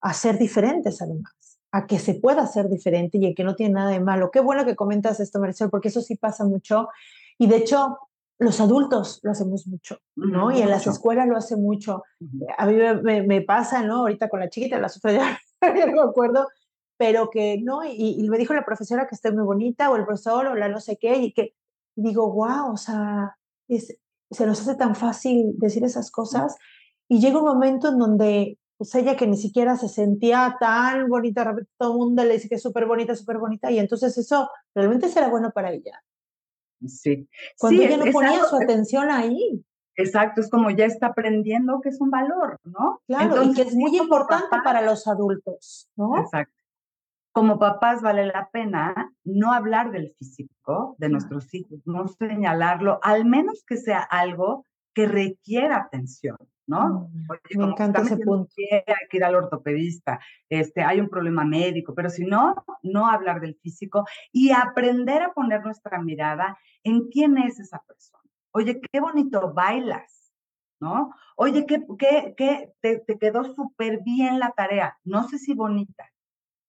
[0.00, 3.74] a ser diferentes además, a que se pueda ser diferente y a que no tiene
[3.74, 4.30] nada de malo.
[4.30, 6.88] Qué bueno que comentas esto, Marisol, porque eso sí pasa mucho.
[7.36, 7.98] Y de hecho,
[8.38, 10.50] los adultos lo hacemos mucho, ¿no?
[10.50, 12.02] y en las escuelas lo hace mucho.
[12.58, 14.00] A mí me, pasa, ¿no?
[14.00, 16.46] Ahorita con la chiquita, la sufro ya, no me acuerdo,
[16.98, 17.80] pero que, ¿no?
[17.84, 20.80] Y, me dijo la profesora que estoy muy bonita, o el profesor, o la no
[20.80, 21.54] sé qué, y que
[21.94, 23.36] digo, wow, o sea,
[23.68, 26.56] se nos hace tan fácil decir esas cosas.
[27.08, 31.54] Y llega un momento en donde, pues ella que ni siquiera se sentía tan bonita,
[31.78, 35.08] todo el mundo le dice que es súper bonita, súper bonita, y entonces eso realmente
[35.08, 36.02] será bueno para ella.
[36.86, 37.28] Sí.
[37.58, 39.64] Cuando ella no ponía su atención ahí.
[39.96, 43.00] Exacto, es como ya está aprendiendo que es un valor, ¿no?
[43.06, 46.18] Claro, y que es muy importante para los adultos, ¿no?
[46.18, 46.54] Exacto.
[47.32, 53.24] Como papás vale la pena no hablar del físico de nuestros hijos, no señalarlo, al
[53.24, 56.36] menos que sea algo que requiera atención,
[56.66, 57.08] ¿no?
[57.12, 58.52] Mm, me encanta ese punto.
[58.58, 63.40] Hay que ir al ortopedista, este, hay un problema médico, pero si no, no hablar
[63.40, 68.22] del físico y aprender a poner nuestra mirada en quién es esa persona.
[68.52, 70.32] Oye, qué bonito bailas,
[70.80, 71.14] ¿no?
[71.36, 74.98] Oye, qué, qué, qué te, te quedó súper bien la tarea.
[75.04, 76.10] No sé si bonita,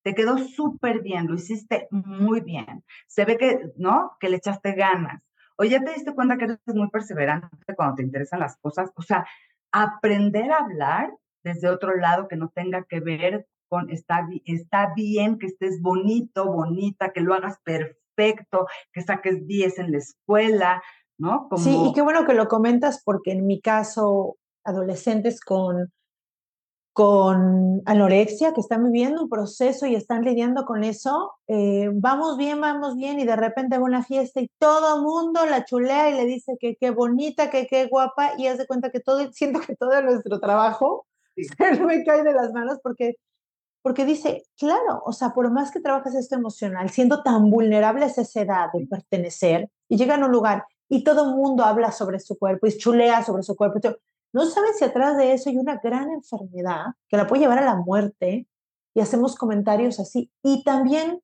[0.04, 2.84] te quedó súper bien, lo hiciste muy bien.
[3.08, 4.16] Se ve que, ¿no?
[4.20, 5.22] Que le echaste ganas.
[5.58, 8.92] Oye, ya te diste cuenta que eres muy perseverante cuando te interesan las cosas.
[8.96, 9.26] O sea,
[9.84, 11.14] aprender a hablar
[11.44, 16.52] desde otro lado que no tenga que ver con está, está bien que estés bonito,
[16.52, 20.82] bonita, que lo hagas perfecto, que saques 10 en la escuela,
[21.18, 21.50] ¿no?
[21.58, 25.92] Sí, y qué bueno que lo comentas porque en mi caso, adolescentes con,
[26.98, 32.60] con anorexia que están viviendo un proceso y están lidiando con eso, eh, vamos bien,
[32.60, 36.16] vamos bien y de repente va una fiesta y todo el mundo la chulea y
[36.16, 39.76] le dice que qué bonita, que qué guapa y hace cuenta que todo, siento que
[39.76, 43.18] todo nuestro trabajo se me cae de las manos porque
[43.84, 48.08] porque dice, claro, o sea, por más que trabajes esto emocional, siendo tan vulnerable a
[48.08, 52.20] esa edad de pertenecer, y llega a un lugar y todo el mundo habla sobre
[52.20, 53.80] su cuerpo y chulea sobre su cuerpo.
[54.34, 57.66] No saben si atrás de eso hay una gran enfermedad que la puede llevar a
[57.66, 58.48] la muerte
[58.94, 60.32] y hacemos comentarios así.
[60.44, 61.22] Y también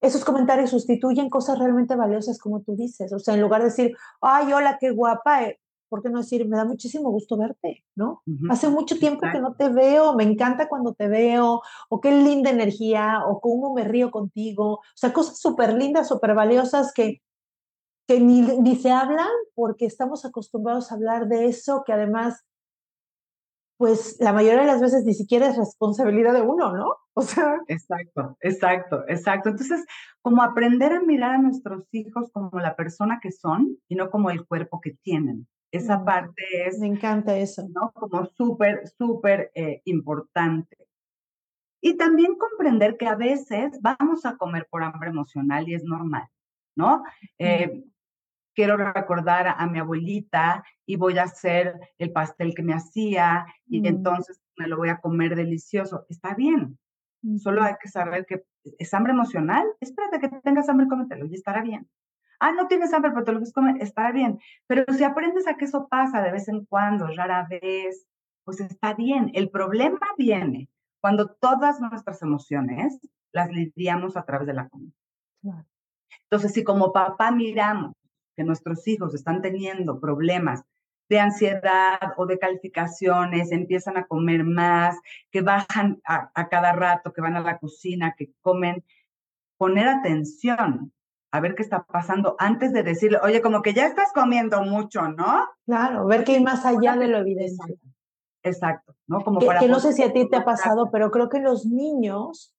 [0.00, 3.12] esos comentarios sustituyen cosas realmente valiosas como tú dices.
[3.12, 5.58] O sea, en lugar de decir, ay, hola, qué guapa, eh,
[5.88, 8.22] ¿por qué no decir, me da muchísimo gusto verte, ¿no?
[8.50, 12.50] Hace mucho tiempo que no te veo, me encanta cuando te veo, o qué linda
[12.50, 14.74] energía, o cómo me río contigo.
[14.74, 17.22] O sea, cosas súper lindas, súper valiosas que
[18.08, 22.44] que ni, ni se hablan porque estamos acostumbrados a hablar de eso que además
[23.78, 26.96] pues la mayoría de las veces ni siquiera es responsabilidad de uno, ¿no?
[27.14, 27.58] O sea.
[27.66, 29.48] Exacto, exacto, exacto.
[29.48, 29.84] Entonces,
[30.22, 34.30] como aprender a mirar a nuestros hijos como la persona que son y no como
[34.30, 35.48] el cuerpo que tienen.
[35.72, 36.78] Esa mm, parte es.
[36.78, 37.66] Me encanta eso.
[37.74, 37.90] ¿no?
[37.92, 40.76] Como súper, súper eh, importante.
[41.80, 46.28] Y también comprender que a veces vamos a comer por hambre emocional y es normal,
[46.76, 47.02] ¿no?
[47.38, 47.84] Eh,
[48.58, 53.82] quiero recordar a, mi abuelita y voy a hacer el pastel que me hacía y
[53.82, 53.86] mm.
[53.86, 56.06] entonces me lo voy a comer delicioso.
[56.08, 56.76] Está bien.
[57.40, 58.42] Solo hay que saber que
[58.80, 59.64] es hambre emocional.
[59.78, 61.88] Espérate que tengas hambre, cómetelo y estará bien.
[62.40, 64.40] Ah, no tienes hambre, pero te lo puedes comer, estará bien.
[64.66, 68.08] Pero si aprendes a que eso pasa de vez en cuando, rara vez,
[68.42, 69.30] pues está bien.
[69.34, 70.68] El problema viene
[71.00, 72.98] cuando todas nuestras emociones
[73.30, 74.94] las lidiamos a través de la comida.
[76.24, 77.94] Entonces, si como papá miramos
[78.38, 80.62] que nuestros hijos están teniendo problemas
[81.08, 84.96] de ansiedad o de calificaciones, empiezan a comer más,
[85.32, 88.84] que bajan a, cada rato, que van a la cocina, que comen,
[89.56, 90.92] poner atención
[91.32, 95.08] a ver qué está pasando antes de decirle, oye, como que ya estás comiendo mucho,
[95.08, 95.48] ¿no?
[95.66, 97.76] Claro, ver que hay más allá de lo evidente.
[98.44, 99.20] Exacto, ¿no?
[99.22, 101.40] Como que, para que no sé si a ti te ha pasado, pero creo que
[101.40, 102.54] los niños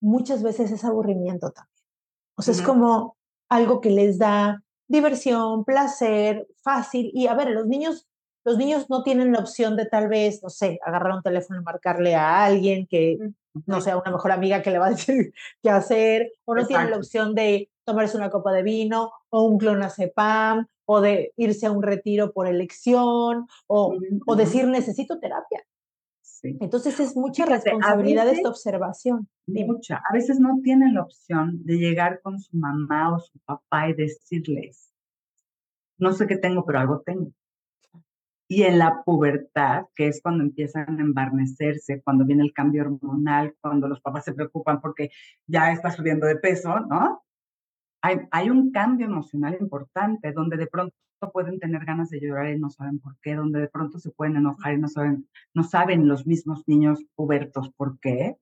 [0.00, 1.74] muchas veces es aburrimiento también.
[2.36, 3.16] O sea, es como
[3.48, 7.10] algo que les da diversión, placer, fácil.
[7.14, 8.06] Y a ver, los niños,
[8.44, 11.64] los niños no tienen la opción de tal vez, no sé, agarrar un teléfono y
[11.64, 13.18] marcarle a alguien que
[13.66, 15.32] no sea una mejor amiga que le va a decir
[15.62, 19.58] qué hacer, o no tienen la opción de tomarse una copa de vino, o un
[19.58, 23.94] clonazepam, o de irse a un retiro por elección, o,
[24.26, 25.64] o decir necesito terapia.
[26.44, 29.28] Entonces es mucha responsabilidad esta observación.
[29.46, 29.96] Mucha.
[30.08, 33.94] A veces no tienen la opción de llegar con su mamá o su papá y
[33.94, 34.92] decirles,
[35.98, 37.32] no sé qué tengo, pero algo tengo.
[38.46, 43.54] Y en la pubertad, que es cuando empiezan a embarnecerse, cuando viene el cambio hormonal,
[43.60, 45.10] cuando los papás se preocupan porque
[45.46, 47.23] ya está subiendo de peso, ¿no?
[48.04, 50.94] Hay, hay un cambio emocional importante donde de pronto
[51.32, 54.36] pueden tener ganas de llorar y no saben por qué, donde de pronto se pueden
[54.36, 58.36] enojar y no saben, no saben los mismos niños pubertos por qué,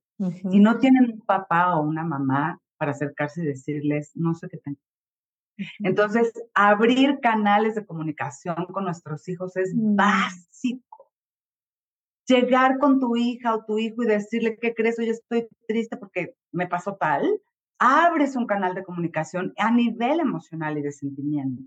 [0.51, 4.59] y no tienen un papá o una mamá para acercarse y decirles, no sé qué
[4.59, 4.79] tengo.
[5.81, 9.97] Entonces, abrir canales de comunicación con nuestros hijos es mm.
[9.97, 11.13] básico.
[12.27, 14.99] Llegar con tu hija o tu hijo y decirle, ¿qué crees?
[14.99, 17.25] Hoy estoy triste porque me pasó tal.
[17.85, 21.67] Abres un canal de comunicación a nivel emocional y de sentimientos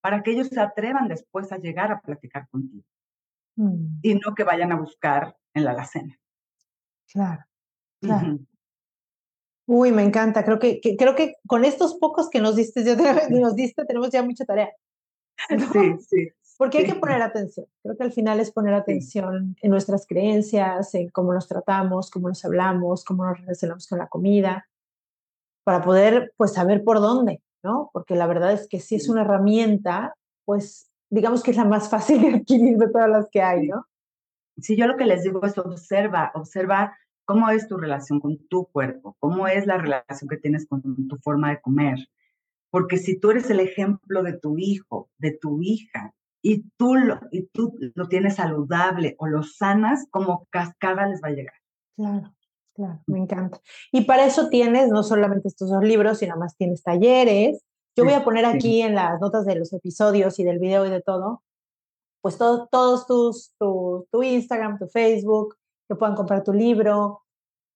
[0.00, 2.82] para que ellos se atrevan después a llegar a platicar contigo
[3.56, 3.98] mm.
[4.00, 6.18] y no que vayan a buscar en la alacena.
[7.12, 7.44] Claro,
[8.00, 8.38] claro.
[9.66, 10.46] Uy, me encanta.
[10.46, 12.96] Creo que, creo que con estos pocos que nos diste, ya
[13.30, 14.72] nos diste, tenemos ya mucha tarea.
[15.72, 17.66] Sí, sí, Porque hay que poner atención.
[17.82, 22.28] Creo que al final es poner atención en nuestras creencias, en cómo nos tratamos, cómo
[22.28, 24.66] nos hablamos, cómo nos relacionamos con la comida,
[25.64, 27.90] para poder pues saber por dónde, ¿no?
[27.92, 31.88] Porque la verdad es que si es una herramienta, pues digamos que es la más
[31.88, 33.86] fácil de adquirir de todas las que hay, ¿no?
[34.58, 38.66] Sí, yo lo que les digo es observa, observa cómo es tu relación con tu
[38.66, 41.98] cuerpo, cómo es la relación que tienes con tu forma de comer.
[42.70, 47.20] Porque si tú eres el ejemplo de tu hijo, de tu hija, y tú lo,
[47.30, 51.54] y tú lo tienes saludable o lo sanas, como cascada les va a llegar.
[51.96, 52.34] Claro,
[52.74, 53.60] claro, me encanta.
[53.90, 57.62] Y para eso tienes no solamente estos dos libros, sino más tienes talleres.
[57.96, 60.90] Yo voy a poner aquí en las notas de los episodios y del video y
[60.90, 61.42] de todo,
[62.22, 65.56] pues todo, todos tus, tu, tu Instagram, tu Facebook,
[65.88, 67.22] que puedan comprar tu libro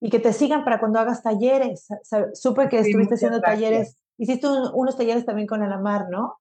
[0.00, 1.88] y que te sigan para cuando hagas talleres.
[2.34, 6.38] Supe que estuviste haciendo talleres, hiciste unos talleres también con Anamar, ¿no?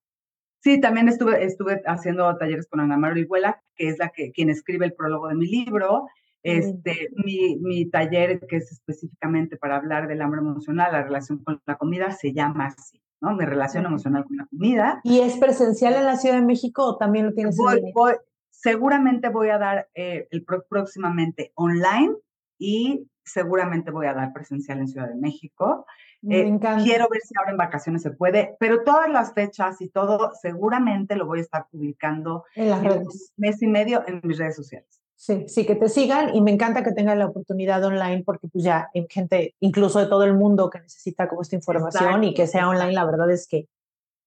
[0.60, 4.50] Sí, también estuve, estuve haciendo talleres con Ana María Orihuela, que es la que, quien
[4.50, 6.06] escribe el prólogo de mi libro.
[6.42, 11.60] Este, mi, mi, taller, que es específicamente para hablar del hambre emocional, la relación con
[11.66, 13.34] la comida, se llama así, ¿no?
[13.34, 15.00] Mi relación emocional con la comida.
[15.02, 17.92] ¿Y es presencial en la Ciudad de México o también lo tienes voy, en línea?
[17.94, 18.12] Voy,
[18.50, 22.14] seguramente voy a dar eh, el próximamente online
[22.58, 25.84] y seguramente voy a dar presencial en Ciudad de México.
[26.28, 30.32] Eh, quiero ver si ahora en vacaciones se puede, pero todas las fechas y todo
[30.40, 33.06] seguramente lo voy a estar publicando en las redes.
[33.36, 35.02] Un mes y medio en mis redes sociales.
[35.16, 38.62] Sí, sí, que te sigan y me encanta que tengan la oportunidad online porque pues
[38.62, 42.46] ya hay gente, incluso de todo el mundo que necesita como esta información y que
[42.46, 43.66] sea online, la verdad es que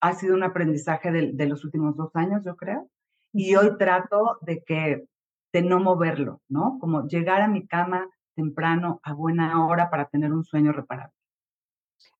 [0.00, 2.90] ha sido un aprendizaje de, de, los últimos dos años, yo creo.
[3.32, 5.06] Y hoy trato de que,
[5.52, 6.78] de no moverlo, ¿no?
[6.78, 11.14] Como llegar a mi cama temprano, a buena hora, para tener un sueño reparable.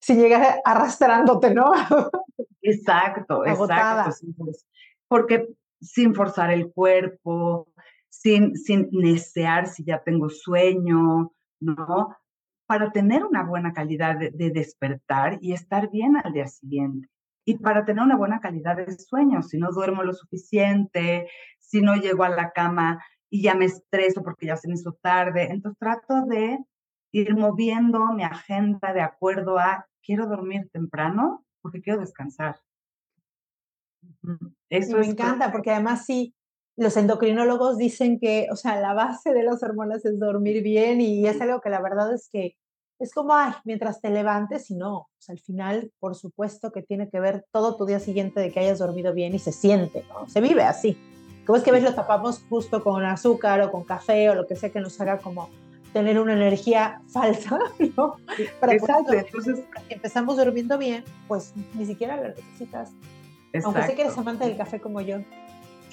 [0.01, 1.73] Si llegas arrastrándote, ¿no?
[2.63, 4.17] exacto, exacto.
[5.09, 5.49] Porque
[5.85, 7.69] sin forzar el cuerpo,
[8.09, 12.17] sin, sin necear si ya tengo sueño, ¿no?
[12.67, 17.09] Para tener una buena calidad de, despertar y estar bien al día siguiente.
[17.45, 21.29] Y para tener una buena calidad de sueño, si no duermo lo suficiente,
[21.59, 24.97] si no llego a la cama y ya me estreso porque ya se me hizo
[25.03, 26.59] tarde, entonces trato de
[27.13, 32.57] ir moviendo mi agenda de acuerdo a quiero dormir temprano porque quiero descansar.
[34.69, 36.35] Eso me encanta, porque además sí,
[36.77, 41.27] los endocrinólogos dicen que, o sea, la base de las hormonas es dormir bien y
[41.27, 42.57] es algo que la verdad es que
[42.99, 46.83] es como, ay, mientras te levantes y no, o sea, al final, por supuesto que
[46.83, 50.05] tiene que ver todo tu día siguiente de que hayas dormido bien y se siente,
[50.09, 50.29] ¿no?
[50.29, 50.97] Se vive así.
[51.45, 54.57] Como es que ves, lo tapamos justo con azúcar o con café o lo que
[54.57, 55.51] sea que nos haga como
[55.93, 57.59] tener una energía falsa,
[57.97, 58.17] ¿no?
[58.61, 59.13] Para Exacto.
[59.13, 62.93] Entonces, empezamos durmiendo bien, pues ni siquiera lo necesitas
[63.63, 65.19] aunque sé que eres amante del café como yo.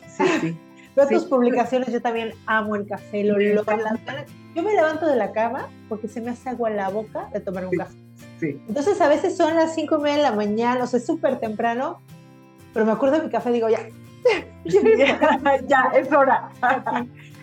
[0.08, 0.58] Sí, sí.
[0.96, 3.64] Veo tus publicaciones, yo también amo el café, lo, lo,
[4.54, 7.40] Yo me levanto de la cama porque se me hace agua en la boca de
[7.40, 7.96] tomar un café.
[8.42, 8.62] Sí.
[8.68, 12.02] Entonces a veces son las cinco y media de la mañana, o sea, súper temprano,
[12.74, 13.88] pero me acuerdo de mi café y digo, ya.
[15.68, 16.50] ya, es hora.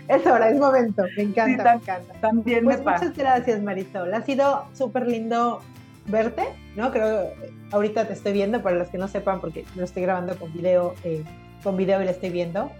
[0.09, 1.05] es hora, es momento.
[1.16, 2.14] Me encanta, me encanta.
[2.21, 3.07] También pues me pasa.
[3.07, 4.12] Muchas gracias, Marisol.
[4.12, 5.62] Ha sido súper lindo
[6.09, 6.44] verte,
[6.76, 6.90] ¿no?
[6.90, 7.32] Creo,
[7.70, 10.94] ahorita te estoy viendo, para los que no sepan, porque lo estoy grabando con video,
[11.04, 11.24] eh,
[11.62, 12.70] con video y lo estoy viendo.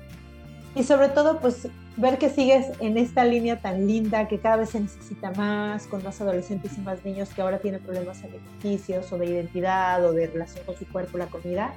[0.74, 4.70] Y sobre todo, pues ver que sigues en esta línea tan linda que cada vez
[4.70, 9.18] se necesita más, con más adolescentes y más niños que ahora tienen problemas alimenticios o
[9.18, 11.74] de identidad o de relación con su cuerpo, la comida.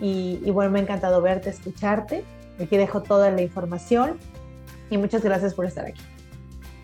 [0.00, 2.24] Y, y bueno, me ha encantado verte, escucharte.
[2.60, 4.18] Aquí dejo toda la información
[4.90, 6.02] y muchas gracias por estar aquí.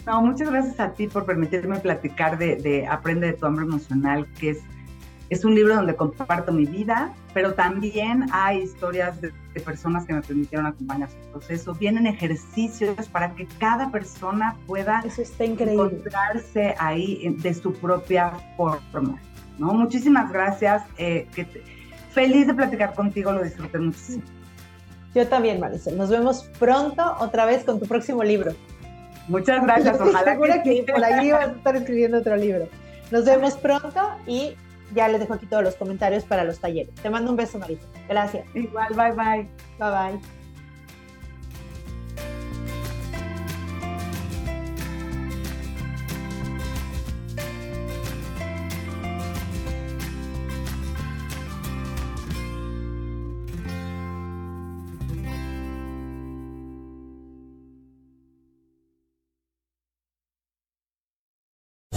[0.06, 4.26] No, muchas gracias a ti por permitirme platicar de, de Aprende de tu hambre emocional,
[4.38, 4.58] que es,
[5.30, 10.12] es un libro donde comparto mi vida, pero también hay historias de, de personas que
[10.12, 11.74] me permitieron acompañar su proceso.
[11.74, 15.84] Vienen ejercicios para que cada persona pueda Eso está increíble.
[15.84, 19.18] encontrarse ahí de su propia forma.
[19.58, 19.72] ¿no?
[19.72, 20.82] Muchísimas gracias.
[20.98, 21.62] Eh, que te,
[22.10, 24.22] feliz de platicar contigo, lo disfruté muchísimo.
[25.14, 25.96] Yo también, Marisol.
[25.96, 28.52] Nos vemos pronto otra vez con tu próximo libro.
[29.28, 30.00] Muchas gracias.
[30.00, 32.68] Ojalá Segura que, que por ahí vas a estar escribiendo otro libro.
[33.10, 34.54] Nos vemos pronto y
[34.94, 36.94] ya les dejo aquí todos los comentarios para los talleres.
[36.96, 37.88] Te mando un beso, Marisol.
[38.08, 38.44] Gracias.
[38.54, 39.48] Igual, bye bye.
[39.78, 40.43] Bye bye.